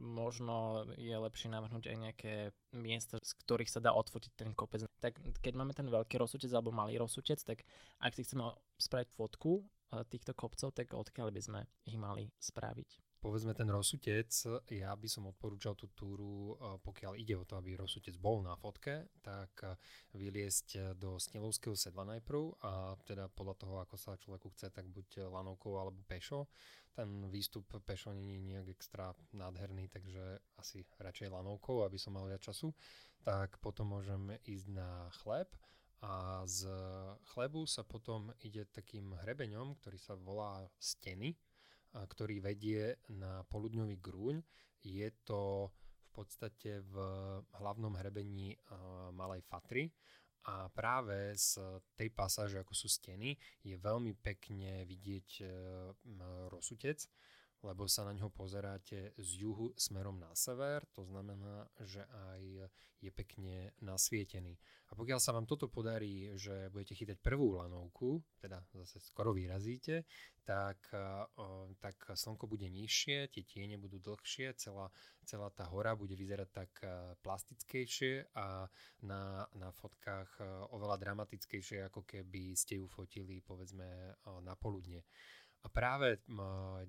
možno 0.01 0.89
je 0.97 1.13
lepšie 1.13 1.53
navrhnúť 1.53 1.93
aj 1.93 1.97
nejaké 2.01 2.35
miesta, 2.73 3.21
z 3.21 3.33
ktorých 3.45 3.69
sa 3.69 3.85
dá 3.85 3.93
odfotiť 3.93 4.33
ten 4.33 4.51
kopec. 4.57 4.89
Tak 5.05 5.21
keď 5.45 5.53
máme 5.53 5.77
ten 5.77 5.87
veľký 5.87 6.17
rozsutec 6.17 6.49
alebo 6.57 6.73
malý 6.73 6.97
rozsutec, 6.97 7.37
tak 7.45 7.63
ak 8.01 8.13
si 8.17 8.25
chceme 8.25 8.57
spraviť 8.81 9.09
fotku 9.13 9.61
týchto 10.09 10.33
kopcov, 10.33 10.73
tak 10.73 10.97
odkiaľ 10.97 11.29
by 11.31 11.41
sme 11.45 11.61
ich 11.85 12.01
mali 12.01 12.33
spraviť? 12.41 13.06
Povedzme 13.27 13.59
ten 13.59 13.67
rozsutec, 13.67 14.31
ja 14.71 14.95
by 14.95 15.09
som 15.11 15.27
odporúčal 15.27 15.75
tú 15.75 15.91
túru, 15.91 16.55
eh, 16.55 16.79
pokiaľ 16.79 17.19
ide 17.19 17.35
o 17.35 17.43
to, 17.43 17.59
aby 17.59 17.75
rozsutec 17.75 18.15
bol 18.23 18.39
na 18.39 18.55
fotke, 18.55 19.11
tak 19.19 19.51
eh, 19.67 19.75
vyliesť 20.15 20.69
eh, 20.79 20.83
do 20.95 21.19
Snelovského 21.19 21.75
sedla 21.75 22.07
najprv 22.07 22.63
a 22.63 22.95
teda 23.03 23.27
podľa 23.35 23.55
toho, 23.59 23.75
ako 23.83 23.99
sa 23.99 24.15
človeku 24.15 24.55
chce, 24.55 24.71
tak 24.71 24.87
buď 24.87 25.27
lanovkou 25.27 25.75
alebo 25.75 26.07
pešo. 26.07 26.47
Ten 26.95 27.27
výstup 27.27 27.67
pešo 27.83 28.15
nie 28.15 28.39
je 28.39 28.47
nejak 28.47 28.69
extra 28.79 29.11
nádherný, 29.35 29.91
takže 29.91 30.39
asi 30.63 30.87
radšej 30.97 31.29
lanovkou, 31.29 31.83
aby 31.83 31.99
som 31.99 32.15
mal 32.15 32.31
viac 32.31 32.41
času. 32.41 32.71
Tak 33.27 33.59
potom 33.59 33.91
môžeme 33.91 34.39
ísť 34.47 34.71
na 34.71 35.11
chleb 35.21 35.51
a 36.01 36.47
z 36.47 36.71
chlebu 37.35 37.67
sa 37.67 37.83
potom 37.83 38.33
ide 38.41 38.65
takým 38.71 39.13
hrebeňom, 39.13 39.77
ktorý 39.83 39.99
sa 39.99 40.15
volá 40.17 40.65
steny 40.81 41.37
ktorý 42.05 42.45
vedie 42.45 43.01
na 43.09 43.41
poludňový 43.49 43.97
grúň. 43.97 44.45
Je 44.85 45.09
to 45.25 45.73
v 45.73 46.09
podstate 46.13 46.85
v 46.85 46.95
hlavnom 47.57 47.97
hrebení 47.97 48.57
Malej 49.13 49.45
Fatry 49.49 49.89
a 50.47 50.71
práve 50.71 51.35
z 51.35 51.59
tej 51.99 52.15
pasáže, 52.15 52.63
ako 52.63 52.71
sú 52.71 52.87
steny, 52.87 53.35
je 53.67 53.75
veľmi 53.75 54.15
pekne 54.15 54.87
vidieť 54.87 55.29
e, 55.43 55.45
rozsutec 56.47 57.03
lebo 57.67 57.91
sa 57.91 58.07
na 58.07 58.15
ňo 58.15 58.31
pozeráte 58.31 59.11
z 59.19 59.43
juhu 59.43 59.75
smerom 59.75 60.23
na 60.23 60.31
sever, 60.39 60.87
to 60.95 61.03
znamená, 61.03 61.67
že 61.83 62.07
aj 62.31 62.71
je 63.03 63.11
pekne 63.11 63.75
nasvietený. 63.83 64.55
A 64.87 64.95
pokiaľ 64.95 65.19
sa 65.19 65.35
vám 65.35 65.51
toto 65.51 65.67
podarí, 65.67 66.31
že 66.39 66.71
budete 66.71 66.95
chytať 66.95 67.19
prvú 67.19 67.59
lanovku, 67.59 68.23
teda 68.39 68.63
zase 68.71 69.03
skoro 69.03 69.35
vyrazíte, 69.35 70.07
tak, 70.47 70.79
tak 71.83 71.97
slnko 72.15 72.47
bude 72.47 72.71
nižšie, 72.71 73.35
tie 73.35 73.43
tiene 73.43 73.83
budú 73.83 73.99
dlhšie, 73.99 74.55
celá, 74.55 74.87
celá 75.27 75.51
tá 75.51 75.67
hora 75.67 75.99
bude 75.99 76.15
vyzerať 76.15 76.49
tak 76.55 76.71
plastickejšie 77.19 78.31
a 78.39 78.71
na, 79.03 79.43
na 79.59 79.75
fotkách 79.75 80.39
oveľa 80.71 81.03
dramatickejšie, 81.03 81.91
ako 81.91 82.07
keby 82.07 82.55
ste 82.55 82.79
ju 82.79 82.87
fotili 82.87 83.43
povedzme 83.43 84.15
na 84.47 84.55
poludne. 84.55 85.03
A 85.67 85.69
práve 85.69 86.23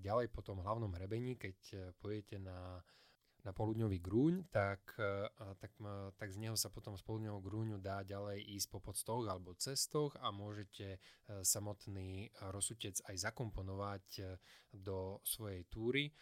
ďalej 0.05 0.29
po 0.29 0.45
tom 0.45 0.61
hlavnom 0.61 0.93
hrebení, 0.93 1.33
keď 1.33 1.57
e, 1.73 1.77
pojete 1.97 2.37
na, 2.37 2.77
na 3.41 3.49
poludňový 3.49 3.97
grúň, 3.97 4.45
tak, 4.53 4.93
e, 5.01 5.25
tak, 5.57 5.73
tak 6.13 6.29
z 6.29 6.37
neho 6.37 6.53
sa 6.53 6.69
potom 6.69 6.93
z 6.93 7.01
poludňového 7.01 7.41
grúňu 7.41 7.77
dá 7.81 8.05
ďalej 8.05 8.37
ísť 8.37 8.69
po 8.69 8.77
podstoch 8.77 9.25
alebo 9.25 9.57
cestoch 9.57 10.13
a 10.21 10.29
môžete 10.29 10.93
e, 10.93 10.97
samotný 11.41 12.29
rozsutec 12.53 13.01
aj 13.09 13.17
zakomponovať 13.17 14.37
do 14.69 15.25
svojej 15.25 15.65
túry, 15.73 16.13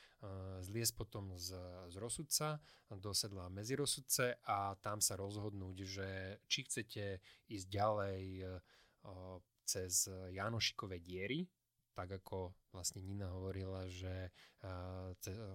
zliesť 0.63 0.95
potom 0.95 1.35
z, 1.35 1.59
z 1.91 1.95
rozsudca 1.99 2.63
do 2.87 3.11
sedla 3.11 3.51
medzi 3.51 3.75
rozsudce 3.75 4.39
a 4.47 4.79
tam 4.79 5.03
sa 5.03 5.19
rozhodnúť, 5.19 5.75
že 5.83 6.09
či 6.47 6.63
chcete 6.63 7.19
ísť 7.51 7.67
ďalej 7.67 8.47
cez 9.67 10.07
Janošikové 10.31 11.03
diery, 11.03 11.43
tak 11.95 12.11
ako 12.19 12.51
vlastne 12.75 12.99
Nina 12.99 13.31
hovorila, 13.31 13.87
že 13.87 14.35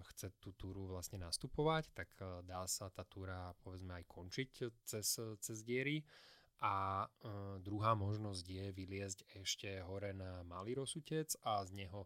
chce 0.08 0.32
tú 0.40 0.56
túru 0.56 0.88
vlastne 0.88 1.20
nastupovať, 1.20 1.92
tak 1.92 2.08
dá 2.48 2.64
sa 2.64 2.88
tá 2.88 3.04
túra 3.04 3.52
povedzme 3.60 4.00
aj 4.00 4.04
končiť 4.08 4.48
cez, 4.88 5.20
cez 5.20 5.58
diery. 5.60 6.00
A 6.60 7.08
druhá 7.64 7.96
možnosť 7.96 8.44
je 8.44 8.66
vyliezť 8.72 9.32
ešte 9.32 9.80
hore 9.80 10.12
na 10.12 10.44
malý 10.44 10.76
rozsutec 10.76 11.32
a 11.40 11.64
z 11.64 11.72
neho 11.72 12.04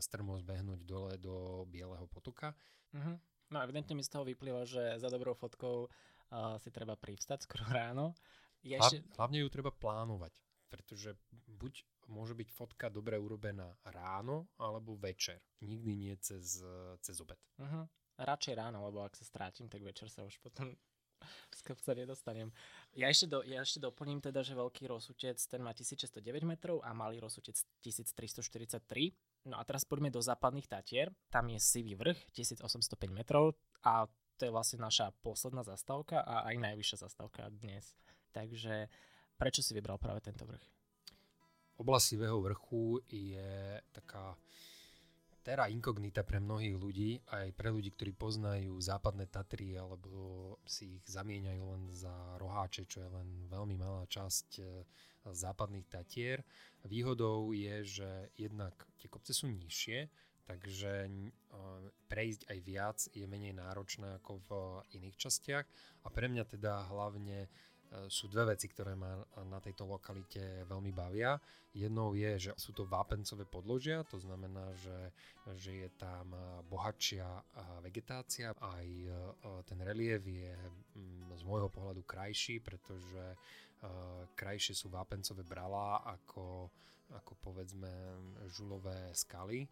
strmo 0.00 0.36
zbehnúť 0.36 0.84
dole 0.84 1.16
do 1.16 1.64
Bieleho 1.64 2.04
potoka. 2.04 2.52
Uh-huh. 2.92 3.16
No 3.48 3.64
evidentne 3.64 3.96
mi 3.96 4.04
z 4.04 4.12
toho 4.12 4.28
vyplýva, 4.28 4.68
že 4.68 5.00
za 5.00 5.08
dobrou 5.08 5.32
fotkou 5.32 5.88
uh, 5.88 6.60
si 6.60 6.68
treba 6.68 7.00
privstať 7.00 7.48
skoro 7.48 7.64
ráno. 7.72 8.12
Ešte... 8.60 9.00
Hlavne 9.16 9.40
ju 9.40 9.48
treba 9.48 9.72
plánovať, 9.72 10.36
pretože 10.68 11.16
buď 11.48 11.80
môže 12.08 12.34
byť 12.34 12.48
fotka 12.50 12.88
dobre 12.88 13.20
urobená 13.20 13.76
ráno 13.84 14.48
alebo 14.56 14.96
večer. 14.96 15.40
Nikdy 15.60 15.92
nie 15.94 16.14
cez, 16.18 16.64
cez 17.04 17.16
obed. 17.20 17.38
Uh-huh. 17.60 17.84
Radšej 18.18 18.54
ráno, 18.58 18.82
lebo 18.82 19.04
ak 19.04 19.14
sa 19.14 19.22
strátim, 19.22 19.70
tak 19.70 19.84
večer 19.84 20.10
sa 20.10 20.26
už 20.26 20.40
potom 20.42 20.74
z 21.58 21.60
kopca 21.62 21.94
nedostanem. 21.94 22.50
Ja 22.96 23.12
ešte, 23.12 23.30
do, 23.30 23.44
ja 23.46 23.62
ešte 23.62 23.78
doplním 23.78 24.18
teda, 24.22 24.42
že 24.42 24.58
veľký 24.58 24.88
rozsutec 24.90 25.38
ten 25.38 25.60
má 25.62 25.70
1609 25.76 26.18
metrov 26.42 26.82
a 26.82 26.90
malý 26.96 27.22
rozsutec 27.22 27.58
1343. 27.84 29.14
No 29.46 29.60
a 29.60 29.62
teraz 29.62 29.86
poďme 29.86 30.10
do 30.10 30.18
západných 30.18 30.66
Tatier. 30.66 31.14
Tam 31.30 31.46
je 31.46 31.58
Sivý 31.62 31.94
vrch 31.94 32.18
1805 32.34 32.90
metrov 33.14 33.54
a 33.86 34.08
to 34.38 34.46
je 34.46 34.54
vlastne 34.54 34.78
naša 34.78 35.10
posledná 35.18 35.66
zastávka 35.66 36.22
a 36.22 36.46
aj 36.46 36.56
najvyššia 36.62 36.98
zastávka 37.02 37.50
dnes. 37.50 37.90
Takže 38.30 38.86
prečo 39.34 39.66
si 39.66 39.74
vybral 39.74 39.98
práve 39.98 40.22
tento 40.22 40.46
vrch? 40.46 40.77
Oblasť 41.78 42.18
Sivého 42.18 42.42
vrchu 42.42 42.98
je 43.06 43.78
taká 43.94 44.34
terra 45.46 45.70
incognita 45.70 46.26
pre 46.26 46.42
mnohých 46.42 46.76
ľudí, 46.76 47.10
aj 47.30 47.56
pre 47.56 47.72
ľudí, 47.72 47.94
ktorí 47.94 48.12
poznajú 48.12 48.76
západné 48.82 49.30
Tatry 49.30 49.80
alebo 49.80 50.58
si 50.66 51.00
ich 51.00 51.06
zamieňajú 51.08 51.62
len 51.64 51.88
za 51.88 52.12
roháče, 52.36 52.84
čo 52.84 53.00
je 53.00 53.08
len 53.08 53.48
veľmi 53.48 53.78
malá 53.80 54.04
časť 54.10 54.48
e, 54.60 54.62
západných 55.24 55.88
Tatier. 55.88 56.44
Výhodou 56.84 57.56
je, 57.56 57.80
že 57.80 58.10
jednak 58.36 58.74
tie 59.00 59.08
kopce 59.08 59.32
sú 59.32 59.48
nižšie, 59.48 60.10
takže 60.44 61.08
e, 61.08 61.10
prejsť 62.12 62.42
aj 62.52 62.58
viac 62.60 62.98
je 63.16 63.24
menej 63.24 63.56
náročné 63.56 64.20
ako 64.20 64.44
v 64.44 64.48
iných 65.00 65.16
častiach 65.16 65.64
a 66.04 66.08
pre 66.12 66.28
mňa 66.28 66.44
teda 66.44 66.92
hlavne 66.92 67.48
sú 68.08 68.28
dve 68.28 68.52
veci, 68.54 68.68
ktoré 68.68 68.92
ma 68.92 69.16
na 69.48 69.58
tejto 69.60 69.88
lokalite 69.88 70.64
veľmi 70.68 70.92
bavia. 70.92 71.40
Jednou 71.72 72.16
je, 72.16 72.48
že 72.48 72.50
sú 72.56 72.72
to 72.72 72.88
vápencové 72.88 73.44
podložia, 73.44 74.04
to 74.08 74.16
znamená, 74.16 74.72
že, 74.76 75.12
že 75.56 75.72
je 75.84 75.88
tam 76.00 76.32
bohatšia 76.68 77.28
vegetácia, 77.84 78.56
aj 78.56 78.86
e, 78.88 79.12
ten 79.68 79.78
relief 79.84 80.24
je 80.24 80.52
mm, 80.96 81.36
z 81.36 81.42
môjho 81.44 81.68
pohľadu 81.68 82.02
krajší, 82.08 82.64
pretože 82.64 83.24
e, 83.32 83.36
krajšie 84.32 84.74
sú 84.74 84.88
vápencové 84.88 85.44
bralá 85.44 86.00
ako, 86.08 86.72
ako 87.14 87.32
povedzme 87.44 87.92
žulové 88.48 89.12
skaly, 89.12 89.68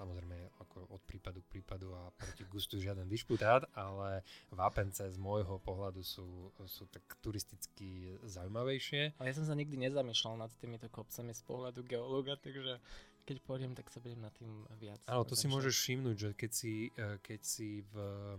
Samozrejme, 0.00 0.56
ako 0.64 0.96
od 0.96 1.02
prípadu 1.04 1.44
k 1.44 1.60
prípadu 1.60 1.92
a 1.92 2.08
proti 2.16 2.48
gustu 2.48 2.80
žiaden 2.80 3.04
dišputát, 3.04 3.68
ale 3.76 4.24
vápence 4.48 5.04
z 5.04 5.18
môjho 5.20 5.60
pohľadu 5.60 6.00
sú, 6.00 6.48
sú 6.64 6.88
tak 6.88 7.04
turisticky 7.20 8.16
zaujímavejšie. 8.24 9.20
Ale 9.20 9.28
ja 9.28 9.36
som 9.36 9.44
sa 9.44 9.52
nikdy 9.52 9.76
nezamýšľal 9.76 10.40
nad 10.40 10.48
týmito 10.56 10.88
kopcami 10.88 11.36
z 11.36 11.42
pohľadu 11.44 11.84
geológa, 11.84 12.40
takže 12.40 12.80
keď 13.28 13.36
pôjdem, 13.44 13.72
tak 13.76 13.92
sa 13.92 14.00
budem 14.00 14.24
nad 14.24 14.32
tým 14.32 14.64
viac. 14.80 14.98
Áno, 15.04 15.28
to 15.28 15.36
si 15.36 15.46
môžeš 15.46 15.74
všimnúť, 15.76 16.16
že 16.16 16.30
keď 16.32 16.50
si, 16.50 16.88
e, 16.96 17.20
keď 17.20 17.40
si 17.44 17.84
v 17.92 17.94
e, 18.00 18.36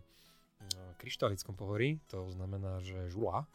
kryštálickom 0.98 1.54
pohorí, 1.54 2.02
to 2.10 2.26
znamená, 2.34 2.82
že 2.82 3.08
žula, 3.14 3.46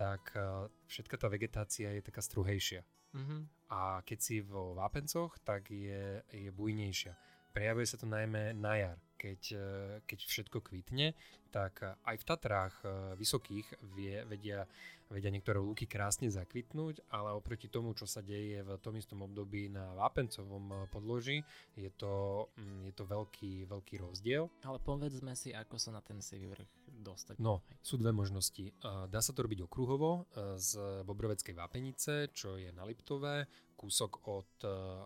tak 0.00 0.32
e, 0.32 0.66
všetka 0.88 1.20
tá 1.20 1.28
vegetácia 1.28 1.92
je 1.92 2.02
taká 2.02 2.24
struhejšia. 2.24 2.80
Mm-hmm. 3.12 3.40
A 3.70 4.02
keď 4.02 4.18
si 4.18 4.42
vo 4.42 4.74
vápencoch, 4.74 5.36
tak 5.44 5.70
je, 5.70 6.24
je 6.32 6.50
bujnejšia. 6.50 7.14
Prejavuje 7.50 7.86
sa 7.86 7.98
to 7.98 8.06
najmä 8.06 8.54
na 8.54 8.74
jar, 8.78 8.98
keď, 9.18 9.40
e, 9.52 9.66
keď 10.06 10.18
všetko 10.22 10.58
kvitne, 10.62 11.18
tak 11.50 11.82
aj 11.82 12.16
v 12.16 12.26
Tatrách 12.26 12.76
e, 12.82 12.88
vysokých 13.18 13.66
vie, 13.98 14.22
vedia, 14.30 14.64
vedia 15.10 15.34
niektoré 15.34 15.58
lúky 15.58 15.90
krásne 15.90 16.30
zakvitnúť, 16.30 17.02
ale 17.10 17.34
oproti 17.34 17.66
tomu, 17.66 17.92
čo 17.98 18.06
sa 18.06 18.22
deje 18.22 18.62
v 18.62 18.78
tom 18.78 18.94
istom 18.94 19.26
období 19.26 19.66
na 19.66 19.90
vápencovom 19.98 20.64
e, 20.70 20.76
podloží, 20.88 21.42
je 21.74 21.90
to, 21.98 22.46
mm, 22.54 22.88
je 22.88 22.94
to 22.94 23.04
veľký, 23.04 23.52
veľký 23.66 23.94
rozdiel. 23.98 24.46
Ale 24.62 24.78
povedzme 24.78 25.34
si, 25.34 25.50
ako 25.50 25.76
sa 25.76 25.90
na 25.90 26.00
ten 26.00 26.22
sivý 26.22 26.46
vrch 26.54 26.70
dostať. 27.02 27.36
No, 27.42 27.66
sú 27.82 27.98
dve 27.98 28.14
možnosti. 28.14 28.76
Dá 28.82 29.20
sa 29.24 29.32
to 29.32 29.46
robiť 29.46 29.64
okruhovo 29.64 30.28
z 30.60 31.00
Bobroveckej 31.08 31.56
vápenice, 31.56 32.28
čo 32.34 32.60
je 32.60 32.68
na 32.76 32.84
Liptové, 32.84 33.48
kúsok 33.78 34.20
od 34.28 34.52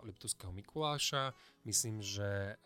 Liptovského 0.02 0.50
Mikuláša, 0.50 1.30
Myslím, 1.64 2.04
že 2.04 2.60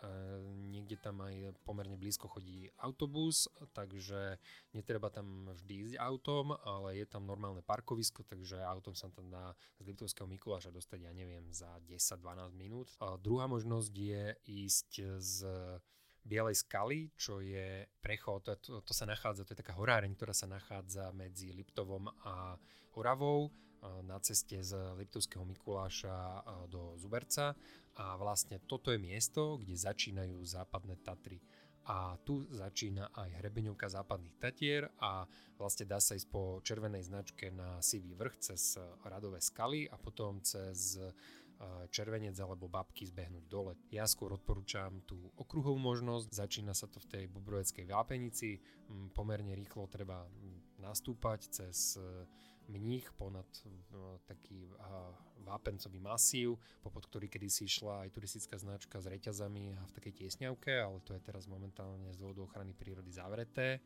niekde 0.75 0.99
tam 0.99 1.23
aj 1.23 1.55
pomerne 1.63 1.95
blízko 1.95 2.27
chodí 2.27 2.67
autobus, 2.83 3.47
takže 3.71 4.43
netreba 4.75 5.07
tam 5.07 5.47
vždy 5.55 5.75
ísť 5.87 5.97
autom, 6.03 6.59
ale 6.67 6.99
je 6.99 7.07
tam 7.07 7.28
normálne 7.29 7.61
parkovisko, 7.61 8.25
takže 8.25 8.57
autom 8.65 8.97
sa 8.97 9.13
tam 9.13 9.29
dá 9.29 9.53
z 9.77 9.93
Liptovského 9.93 10.25
Mikuláša 10.25 10.73
dostať, 10.73 11.05
ja 11.05 11.13
neviem, 11.13 11.45
za 11.53 11.69
10-12 11.85 12.57
minút. 12.57 12.89
A 13.05 13.21
druhá 13.21 13.45
možnosť 13.45 13.93
je 13.93 14.25
ísť 14.49 15.21
z 15.21 15.37
Bielej 16.25 16.57
skaly, 16.61 17.13
čo 17.17 17.45
je 17.45 17.85
prechod, 18.01 18.49
to, 18.65 18.81
to 18.81 18.93
sa 18.97 19.05
nachádza, 19.05 19.45
to 19.45 19.53
je 19.53 19.61
taká 19.61 19.77
horáreň, 19.77 20.13
ktorá 20.17 20.33
sa 20.33 20.49
nachádza 20.49 21.13
medzi 21.13 21.53
Liptovom 21.53 22.09
a 22.25 22.57
Oravou 22.99 23.53
na 24.03 24.19
ceste 24.19 24.59
z 24.59 24.75
Liptovského 24.99 25.47
Mikuláša 25.47 26.43
do 26.67 26.99
Zuberca 26.99 27.55
a 27.95 28.19
vlastne 28.19 28.59
toto 28.67 28.91
je 28.91 28.99
miesto, 28.99 29.59
kde 29.59 29.79
začínajú 29.79 30.39
západné 30.43 30.99
Tatry 31.07 31.39
a 31.89 32.21
tu 32.21 32.45
začína 32.53 33.09
aj 33.17 33.41
hrebeňovka 33.41 33.89
západných 33.89 34.37
Tatier 34.37 34.93
a 35.01 35.25
vlastne 35.57 35.89
dá 35.89 35.97
sa 35.97 36.13
ísť 36.13 36.29
po 36.29 36.61
červenej 36.61 37.09
značke 37.09 37.49
na 37.49 37.81
Sivý 37.81 38.13
vrch 38.13 38.37
cez 38.53 38.77
Radové 39.09 39.41
skaly 39.41 39.89
a 39.89 39.97
potom 39.97 40.45
cez 40.45 41.01
červenec 41.91 42.39
alebo 42.39 42.71
babky 42.71 43.03
zbehnúť 43.09 43.45
dole. 43.51 43.75
Ja 43.91 44.07
skôr 44.07 44.31
odporúčam 44.37 45.03
tú 45.03 45.19
okruhovú 45.35 45.75
možnosť, 45.81 46.31
začína 46.31 46.71
sa 46.77 46.87
to 46.87 47.03
v 47.03 47.11
tej 47.11 47.25
Bobroveckej 47.27 47.89
vápenici, 47.89 48.63
pomerne 49.17 49.59
rýchlo 49.59 49.91
treba 49.91 50.29
nastúpať 50.79 51.41
cez 51.51 51.99
mních 52.69 53.13
ponad 53.13 53.49
taký 54.25 54.69
vápencový 55.41 56.01
masív, 56.01 56.61
popod 56.85 57.09
ktorý 57.09 57.29
kedysi 57.29 57.65
išla 57.65 58.05
aj 58.05 58.13
turistická 58.13 58.61
značka 58.61 59.01
s 59.01 59.09
reťazami 59.09 59.73
a 59.73 59.83
v 59.89 59.95
takej 59.97 60.13
tiesňavke, 60.13 60.73
ale 60.77 61.01
to 61.01 61.17
je 61.17 61.21
teraz 61.25 61.49
momentálne 61.49 62.13
z 62.13 62.21
dôvodu 62.21 62.45
ochrany 62.45 62.77
prírody 62.77 63.09
zavreté. 63.09 63.81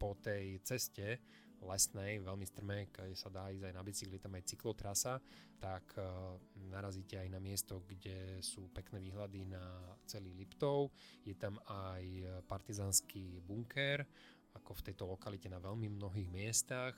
Po 0.00 0.16
tej 0.18 0.58
ceste 0.64 1.20
lesnej, 1.64 2.20
veľmi 2.20 2.44
strmé, 2.44 2.92
kde 2.92 3.16
sa 3.16 3.32
dá 3.32 3.48
ísť 3.48 3.72
aj 3.72 3.74
na 3.76 3.82
bicykli, 3.86 4.16
tam 4.20 4.36
aj 4.36 4.44
cyklotrasa, 4.52 5.16
tak 5.56 5.96
uh, 5.96 6.36
narazíte 6.68 7.16
aj 7.16 7.28
na 7.32 7.40
miesto, 7.40 7.80
kde 7.88 8.36
sú 8.44 8.68
pekné 8.68 9.00
výhľady 9.00 9.48
na 9.48 9.64
celý 10.04 10.36
Liptov. 10.36 10.92
Je 11.24 11.32
tam 11.32 11.56
aj 11.64 12.04
partizánsky 12.44 13.40
bunker, 13.40 14.04
ako 14.54 14.70
v 14.78 14.84
tejto 14.90 15.04
lokalite 15.10 15.50
na 15.50 15.58
veľmi 15.58 15.90
mnohých 15.90 16.30
miestach. 16.30 16.94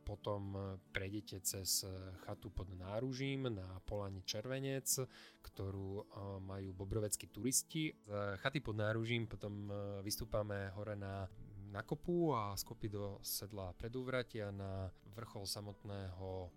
Potom 0.00 0.56
prejdete 0.92 1.44
cez 1.44 1.84
chatu 2.24 2.48
pod 2.48 2.68
náružím 2.72 3.52
na 3.52 3.78
Polani 3.84 4.24
Červenec, 4.24 4.88
ktorú 5.44 6.08
majú 6.40 6.72
bobroveckí 6.72 7.28
turisti. 7.28 7.92
Z 8.08 8.40
chaty 8.40 8.64
pod 8.64 8.80
náružím 8.80 9.28
potom 9.28 9.68
vystúpame 10.00 10.72
hore 10.74 10.96
na 10.96 11.28
na 11.70 11.86
kopu 11.86 12.34
a 12.34 12.50
z 12.58 12.66
kopy 12.66 12.90
do 12.90 13.22
sedla 13.22 13.70
predúvratia 13.78 14.50
na 14.50 14.90
vrchol 15.14 15.46
samotného 15.46 16.50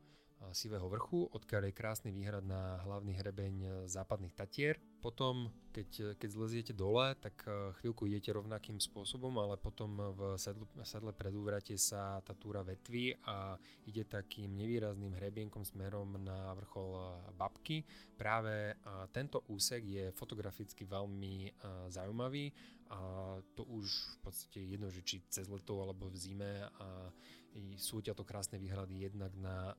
Sivého 0.52 0.86
vrchu, 0.92 1.30
odkiaľ 1.32 1.72
je 1.72 1.78
krásny 1.78 2.10
výhrad 2.12 2.44
na 2.44 2.84
hlavný 2.84 3.16
hrebeň 3.16 3.88
západných 3.88 4.36
Tatier. 4.36 4.76
Potom, 5.00 5.48
keď, 5.72 6.20
keď 6.20 6.30
zleziete 6.32 6.74
dole, 6.76 7.16
tak 7.20 7.44
chvíľku 7.82 8.08
idete 8.08 8.32
rovnakým 8.36 8.80
spôsobom, 8.80 9.36
ale 9.40 9.56
potom 9.56 9.96
v 9.96 10.36
sedle, 10.36 10.68
sedle 10.84 11.12
predúvrate 11.16 11.76
sa 11.80 12.20
tá 12.22 12.36
túra 12.36 12.64
vetví 12.64 13.16
a 13.28 13.56
ide 13.88 14.04
takým 14.08 14.52
nevýrazným 14.56 15.16
hrebienkom 15.16 15.64
smerom 15.64 16.20
na 16.20 16.56
vrchol 16.56 17.20
Babky. 17.36 17.84
Práve 18.16 18.76
tento 19.12 19.44
úsek 19.52 19.84
je 19.84 20.06
fotograficky 20.16 20.88
veľmi 20.88 21.52
zaujímavý 21.92 22.52
a 22.94 23.00
to 23.58 23.66
už 23.74 23.90
v 23.90 24.18
podstate 24.22 24.60
jedno, 24.64 24.88
že 24.88 25.02
či 25.02 25.24
cez 25.28 25.50
leto 25.50 25.82
alebo 25.82 26.08
v 26.08 26.16
zime 26.20 26.68
a 26.80 27.10
sú 27.78 28.02
ťa 28.02 28.18
to 28.18 28.26
krásne 28.26 28.58
výhľady 28.58 29.10
jednak 29.10 29.34
na 29.38 29.78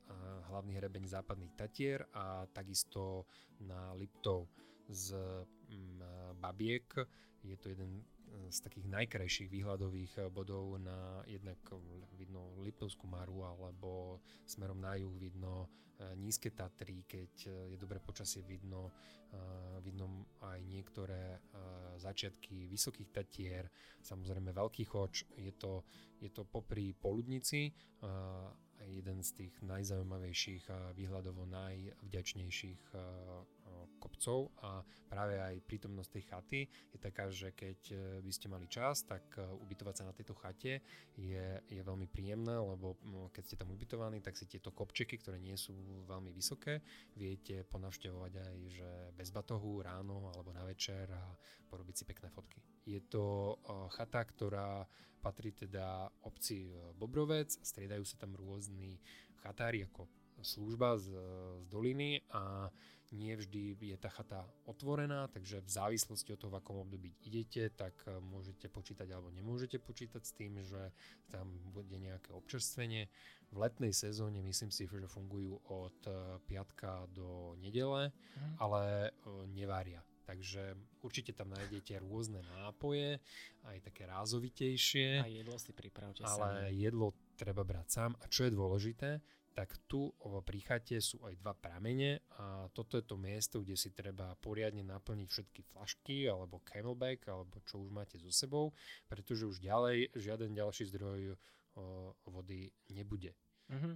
hlavný 0.51 0.79
hrebeň 0.79 1.11
západných 1.11 1.57
Tatier 1.59 2.07
a 2.15 2.47
takisto 2.51 3.27
na 3.63 3.95
Liptov 3.95 4.47
z 4.87 5.15
mm, 5.71 6.39
Babiek. 6.39 6.87
Je 7.43 7.57
to 7.59 7.75
jeden 7.75 8.05
z 8.51 8.59
takých 8.61 8.87
najkrajších 8.91 9.49
výhľadových 9.51 10.31
bodov 10.31 10.79
na 10.79 11.23
jednak 11.27 11.59
vidno 12.19 12.55
Liptovskú 12.63 13.07
Maru 13.07 13.47
alebo 13.47 14.21
smerom 14.47 14.81
na 14.81 14.95
juh 14.99 15.13
vidno 15.19 15.67
e, 15.99 16.17
nízke 16.19 16.51
Tatry, 16.51 17.07
keď 17.07 17.33
je 17.71 17.77
dobré 17.79 17.99
počasie 17.99 18.43
vidno, 18.43 18.93
vidno 19.83 20.31
aj 20.47 20.63
niektoré 20.63 21.43
začiatky 21.99 22.71
vysokých 22.71 23.11
Tatier, 23.11 23.67
samozrejme 23.99 24.55
Veľký 24.55 24.87
choč, 24.87 25.27
je 25.35 25.51
to, 25.59 25.83
je 26.23 26.31
to 26.31 26.47
popri 26.47 26.95
Poludnici 26.95 27.75
jeden 28.85 29.23
z 29.23 29.31
tých 29.33 29.55
najzaujímavejších 29.65 30.65
a 30.71 30.93
výhľadovo 30.93 31.49
najvďačnejších 31.49 32.83
kopcov 34.05 34.53
a 34.61 34.85
práve 35.09 35.41
aj 35.41 35.65
prítomnosť 35.65 36.11
tej 36.13 36.25
chaty 36.29 36.61
je 36.93 36.99
taká, 37.01 37.33
že 37.33 37.57
keď 37.57 37.81
e, 37.89 37.97
by 38.21 38.33
ste 38.33 38.53
mali 38.53 38.69
čas, 38.69 39.09
tak 39.09 39.25
e, 39.41 39.49
ubytovať 39.65 39.95
sa 39.97 40.05
na 40.05 40.13
tejto 40.13 40.37
chate 40.37 40.85
je, 41.17 41.47
je 41.65 41.81
veľmi 41.81 42.05
príjemné, 42.13 42.53
lebo 42.61 43.01
keď 43.33 43.43
ste 43.49 43.57
tam 43.57 43.73
ubytovaní, 43.73 44.21
tak 44.21 44.37
si 44.37 44.45
tieto 44.45 44.69
kopčeky, 44.77 45.17
ktoré 45.17 45.41
nie 45.41 45.57
sú 45.57 45.73
veľmi 46.05 46.29
vysoké, 46.37 46.85
viete 47.17 47.65
ponavštevovať 47.73 48.33
aj, 48.37 48.57
že 48.69 48.91
bez 49.17 49.33
batohu 49.33 49.81
ráno 49.81 50.29
alebo 50.37 50.53
na 50.53 50.69
večer 50.69 51.09
a 51.09 51.25
porobiť 51.73 51.95
si 51.97 52.05
pekné 52.05 52.29
fotky. 52.29 52.61
Je 52.85 53.01
to 53.09 53.57
e, 53.57 53.89
chata, 53.97 54.21
ktorá 54.21 54.85
patrí 55.25 55.57
teda 55.57 56.13
obci 56.29 56.69
Bobrovec, 57.01 57.49
striedajú 57.49 58.05
sa 58.05 58.21
tam 58.21 58.37
rôzni 58.37 59.01
chatári 59.41 59.81
ako 59.89 60.05
služba 60.43 60.99
z, 60.99 61.15
z 61.63 61.67
doliny 61.69 62.23
a 62.33 62.73
nie 63.15 63.39
vždy 63.39 63.79
je 63.79 63.97
tá 63.97 64.11
chata 64.11 64.43
otvorená, 64.67 65.31
takže 65.31 65.63
v 65.63 65.71
závislosti 65.71 66.35
od 66.35 66.39
toho, 66.43 66.53
v 66.53 66.59
akom 66.59 66.77
období 66.83 67.15
idete, 67.23 67.71
tak 67.71 67.95
eh, 68.05 68.19
môžete 68.19 68.67
počítať 68.67 69.07
alebo 69.15 69.31
nemôžete 69.31 69.79
počítať 69.79 70.23
s 70.27 70.35
tým, 70.35 70.59
že 70.67 70.91
tam 71.31 71.55
bude 71.71 71.95
nejaké 71.95 72.35
občerstvenie. 72.35 73.07
V 73.55 73.57
letnej 73.63 73.95
sezóne 73.95 74.43
myslím 74.43 74.75
si, 74.75 74.91
že 74.91 75.07
fungujú 75.07 75.63
od 75.71 75.99
eh, 76.11 76.43
piatka 76.51 77.07
do 77.15 77.55
nedele, 77.63 78.11
mm. 78.11 78.59
ale 78.59 78.83
eh, 79.09 79.47
nevária. 79.55 80.03
Takže 80.25 80.73
určite 81.05 81.37
tam 81.37 81.53
nájdete 81.53 82.01
rôzne 82.01 82.41
nápoje, 82.57 83.21
aj 83.69 83.77
také 83.85 84.09
rázovitejšie. 84.09 85.21
A 85.21 85.29
jedlo 85.29 85.61
si 85.61 85.77
pripravte 85.77 86.25
Ale 86.25 86.65
sami. 86.65 86.81
jedlo 86.81 87.13
treba 87.37 87.61
brať 87.61 87.87
sám. 87.93 88.11
A 88.17 88.25
čo 88.33 88.49
je 88.49 88.57
dôležité, 88.57 89.21
tak 89.55 89.79
tu 89.87 90.11
pri 90.19 90.61
chate 90.67 90.99
sú 90.99 91.23
aj 91.23 91.39
dva 91.39 91.55
pramene 91.55 92.19
a 92.43 92.67
toto 92.75 92.99
je 92.99 93.07
to 93.07 93.15
miesto, 93.15 93.63
kde 93.63 93.79
si 93.79 93.95
treba 93.95 94.35
poriadne 94.43 94.83
naplniť 94.83 95.29
všetky 95.31 95.61
flašky 95.71 96.27
alebo 96.27 96.59
camelback 96.67 97.31
alebo 97.31 97.63
čo 97.63 97.87
už 97.87 97.95
máte 97.95 98.19
so 98.19 98.35
sebou, 98.35 98.75
pretože 99.07 99.47
už 99.47 99.63
ďalej 99.63 100.11
žiaden 100.19 100.53
ďalší 100.53 100.91
zdroj 100.91 101.39
vody 102.27 102.75
nebude. 102.91 103.35
Mm-hmm. 103.71 103.95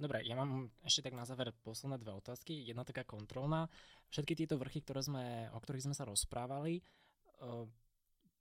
Dobre, 0.00 0.24
ja 0.24 0.36
mám 0.36 0.72
ešte 0.84 1.08
tak 1.08 1.16
na 1.16 1.28
záver 1.28 1.52
posledné 1.60 2.00
dve 2.00 2.16
otázky. 2.16 2.64
Jedna 2.64 2.84
taká 2.88 3.04
kontrolná. 3.04 3.68
Všetky 4.08 4.32
tieto 4.32 4.56
vrchy, 4.56 4.80
ktoré 4.80 5.04
sme, 5.04 5.52
o 5.52 5.58
ktorých 5.60 5.88
sme 5.88 5.96
sa 5.96 6.08
rozprávali, 6.08 6.80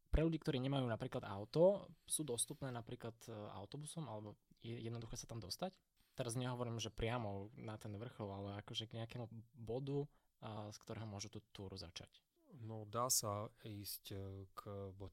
pre 0.10 0.22
ľudí, 0.26 0.42
ktorí 0.42 0.58
nemajú 0.58 0.90
napríklad 0.90 1.24
auto, 1.30 1.86
sú 2.04 2.26
dostupné 2.26 2.74
napríklad 2.74 3.14
e, 3.30 3.32
autobusom 3.56 4.10
alebo 4.10 4.34
je 4.66 4.74
jednoduché 4.74 5.16
sa 5.16 5.30
tam 5.30 5.38
dostať? 5.38 5.72
Teraz 6.20 6.36
nehovorím, 6.36 6.84
že 6.84 6.92
priamo 6.92 7.48
na 7.56 7.80
ten 7.80 7.96
vrchol, 7.96 8.28
ale 8.28 8.50
akože 8.60 8.92
k 8.92 9.00
nejakému 9.00 9.32
bodu, 9.56 10.04
z 10.44 10.78
ktorého 10.84 11.08
môžu 11.08 11.32
tú 11.32 11.40
túru 11.56 11.80
začať. 11.80 12.12
No 12.66 12.82
dá 12.90 13.14
sa 13.14 13.46
ísť 13.62 14.04
e, 14.10 14.18
k 14.58 14.62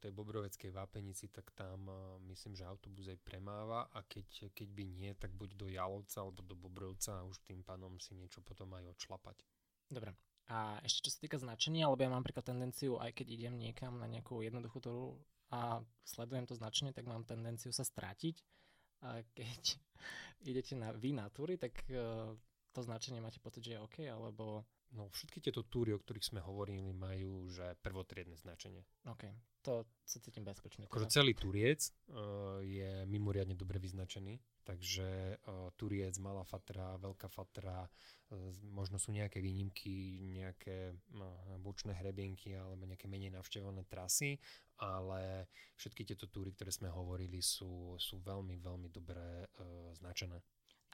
tej 0.00 0.08
Bobroveckej 0.08 0.72
vápenici, 0.72 1.28
tak 1.28 1.52
tam 1.52 1.84
e, 1.84 1.94
myslím, 2.32 2.56
že 2.56 2.64
autobus 2.64 3.12
aj 3.12 3.20
premáva 3.20 3.92
a 3.92 4.00
keď, 4.08 4.56
keď 4.56 4.68
by 4.72 4.84
nie, 4.88 5.12
tak 5.12 5.36
buď 5.36 5.52
do 5.52 5.68
Jalovca 5.68 6.24
alebo 6.24 6.40
do 6.40 6.56
Bobrovca 6.56 7.20
a 7.20 7.28
už 7.28 7.36
tým 7.44 7.60
pánom 7.60 8.00
si 8.00 8.16
niečo 8.16 8.40
potom 8.40 8.72
aj 8.72 8.88
odšlapať. 8.88 9.36
Dobre. 9.92 10.16
A 10.48 10.80
ešte 10.80 11.06
čo 11.06 11.10
sa 11.12 11.22
týka 11.28 11.36
značenia, 11.36 11.92
lebo 11.92 12.00
ja 12.00 12.08
mám 12.08 12.24
napríklad 12.24 12.46
tendenciu, 12.48 12.96
aj 12.96 13.12
keď 13.12 13.26
idem 13.28 13.54
niekam 13.60 14.00
na 14.00 14.08
nejakú 14.08 14.40
jednoduchú 14.40 14.80
túru 14.80 15.20
a 15.52 15.84
sledujem 16.08 16.48
to 16.48 16.56
značenie, 16.56 16.96
tak 16.96 17.04
mám 17.04 17.28
tendenciu 17.28 17.68
sa 17.68 17.84
strátiť. 17.84 18.40
A 19.02 19.20
keď 19.34 19.76
idete 20.50 20.78
na 20.78 20.92
vy 20.92 21.12
na 21.12 21.28
túry, 21.28 21.58
tak 21.60 21.72
uh, 21.90 22.32
to 22.72 22.80
značenie 22.84 23.20
máte 23.20 23.40
pocit, 23.40 23.64
že 23.64 23.72
je 23.76 23.82
OK, 23.82 23.96
alebo... 24.06 24.64
No 24.96 25.12
všetky 25.12 25.44
tieto 25.44 25.60
túry, 25.60 25.92
o 25.92 26.00
ktorých 26.00 26.24
sme 26.24 26.40
hovorili, 26.40 26.96
majú 26.96 27.52
že 27.52 27.76
prvotriedne 27.84 28.32
značenie. 28.32 28.80
OK, 29.04 29.28
to 29.60 29.84
sa 30.08 30.18
cítim 30.24 30.40
bezpečne. 30.40 30.88
Akože 30.88 31.12
celý 31.12 31.36
turiec 31.36 31.92
uh, 32.08 32.64
je 32.64 33.04
mimoriadne 33.04 33.52
dobre 33.52 33.76
vyznačený, 33.76 34.40
takže 34.64 35.36
uh, 35.36 35.68
turiec, 35.76 36.16
malá 36.16 36.48
fatra, 36.48 36.96
veľká 36.96 37.28
fatra, 37.28 37.84
uh, 37.84 38.50
možno 38.72 38.96
sú 38.96 39.12
nejaké 39.12 39.44
výnimky, 39.44 40.24
nejaké 40.32 40.96
uh, 40.96 41.60
bočné 41.60 41.92
hrebienky 41.92 42.56
alebo 42.56 42.88
nejaké 42.88 43.04
menej 43.04 43.36
navštevované 43.36 43.84
trasy, 43.84 44.40
ale 44.80 45.52
všetky 45.76 46.08
tieto 46.08 46.24
túry, 46.24 46.56
ktoré 46.56 46.72
sme 46.72 46.88
hovorili, 46.88 47.44
sú, 47.44 48.00
sú 48.00 48.16
veľmi, 48.24 48.56
veľmi 48.64 48.88
dobre 48.88 49.44
uh, 49.44 49.92
značené. 49.92 50.40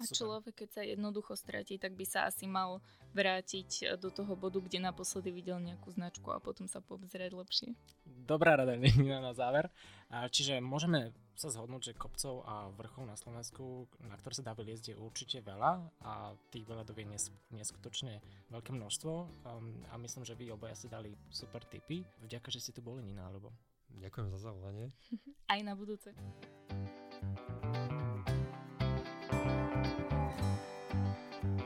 A 0.01 0.09
Super. 0.09 0.17
človek, 0.17 0.55
keď 0.65 0.69
sa 0.73 0.83
jednoducho 0.83 1.37
stratí, 1.37 1.77
tak 1.77 1.93
by 1.93 2.05
sa 2.09 2.25
asi 2.25 2.49
mal 2.49 2.81
vrátiť 3.13 3.71
e, 3.85 3.85
do 4.01 4.09
toho 4.09 4.33
bodu, 4.35 4.59
kde 4.59 4.81
naposledy 4.81 5.29
videl 5.29 5.61
nejakú 5.61 5.93
značku 5.93 6.33
a 6.33 6.41
potom 6.41 6.65
sa 6.65 6.81
poobzerať 6.81 7.33
lepšie. 7.37 7.77
Dobrá 8.05 8.57
rada 8.57 8.73
na 9.29 9.33
záver. 9.37 9.69
Čiže 10.13 10.61
môžeme 10.61 11.17
sa 11.33 11.49
zhodnúť, 11.49 11.93
že 11.93 11.99
kopcov 11.99 12.45
a 12.45 12.69
vrchov 12.77 13.09
na 13.09 13.17
Slovensku, 13.17 13.89
na 14.05 14.15
ktoré 14.21 14.37
sa 14.37 14.47
dá 14.47 14.53
vyliezť, 14.53 14.93
je 14.93 15.01
určite 15.01 15.41
veľa 15.41 15.81
a 16.05 16.37
tých 16.53 16.69
veľadov 16.69 16.93
je 17.01 17.09
neskutočne 17.57 18.21
veľké 18.53 18.71
množstvo 18.77 19.13
um, 19.17 19.73
a 19.89 19.97
myslím, 19.97 20.23
že 20.29 20.37
vy 20.37 20.53
obaja 20.53 20.77
ste 20.77 20.93
dali 20.93 21.17
super 21.33 21.65
tipy. 21.65 22.05
Vďaka, 22.21 22.53
že 22.53 22.61
ste 22.61 22.77
tu 22.77 22.85
boli, 22.85 23.01
Nina, 23.01 23.25
alebo... 23.25 23.51
Ďakujem 23.93 24.29
za 24.33 24.39
zavolanie. 24.41 24.89
Aj 25.53 25.61
na 25.61 25.77
budúce. 25.77 26.17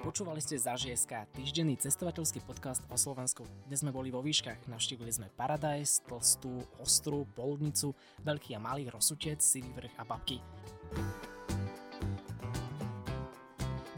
Počúvali 0.07 0.41
ste 0.41 0.57
za 0.57 0.73
ŽSK, 0.79 1.29
týždenný 1.37 1.77
cestovateľský 1.77 2.41
podcast 2.47 2.81
o 2.89 2.97
Slovensku. 2.97 3.45
Dnes 3.69 3.85
sme 3.85 3.93
boli 3.93 4.09
vo 4.09 4.25
výškach, 4.25 4.65
navštívili 4.65 5.13
sme 5.13 5.29
Paradise, 5.35 6.01
Tlstú, 6.09 6.63
Ostru, 6.81 7.29
Poludnicu, 7.37 7.93
Veľký 8.25 8.57
a 8.57 8.63
Malý 8.63 8.89
Rosutec, 8.89 9.45
Sivý 9.45 9.69
vrch 9.77 9.93
a 9.99 10.09
Babky. 10.09 10.41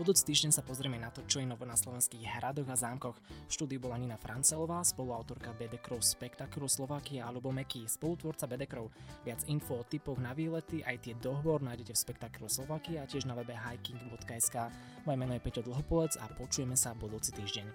Budúci 0.09 0.33
týždeň 0.33 0.57
sa 0.57 0.65
pozrieme 0.65 0.97
na 0.97 1.13
to, 1.13 1.21
čo 1.29 1.37
je 1.37 1.45
nové 1.45 1.69
na 1.69 1.77
slovenských 1.77 2.41
hradoch 2.41 2.65
a 2.73 2.81
zámkoch. 2.81 3.21
V 3.45 3.53
štúdiu 3.53 3.77
bola 3.77 4.01
Nina 4.01 4.17
Francelová, 4.17 4.81
spoluautorka 4.81 5.53
BD 5.53 5.77
Crow 5.85 6.01
Spektakru 6.01 6.65
Slovakia 6.65 7.29
alebo 7.29 7.53
Meky, 7.53 7.85
spolutvorca 7.85 8.49
BD 8.49 8.65
Crow. 8.65 8.89
Viac 9.29 9.45
info 9.53 9.77
o 9.77 9.85
typoch 9.85 10.17
na 10.17 10.33
výlety, 10.33 10.81
aj 10.81 10.97
tie 11.05 11.13
dohovor 11.21 11.61
nájdete 11.61 11.93
v 11.93 12.03
Spektakru 12.09 12.49
Slovakia 12.49 13.05
a 13.05 13.09
tiež 13.13 13.29
na 13.29 13.37
webe 13.37 13.53
hiking.sk. 13.53 14.73
Moje 15.05 15.17
meno 15.21 15.37
je 15.37 15.45
Peťo 15.45 15.61
Dlhopolec 15.61 16.17
a 16.17 16.25
počujeme 16.41 16.73
sa 16.73 16.97
budúci 16.97 17.29
týždeň. 17.37 17.69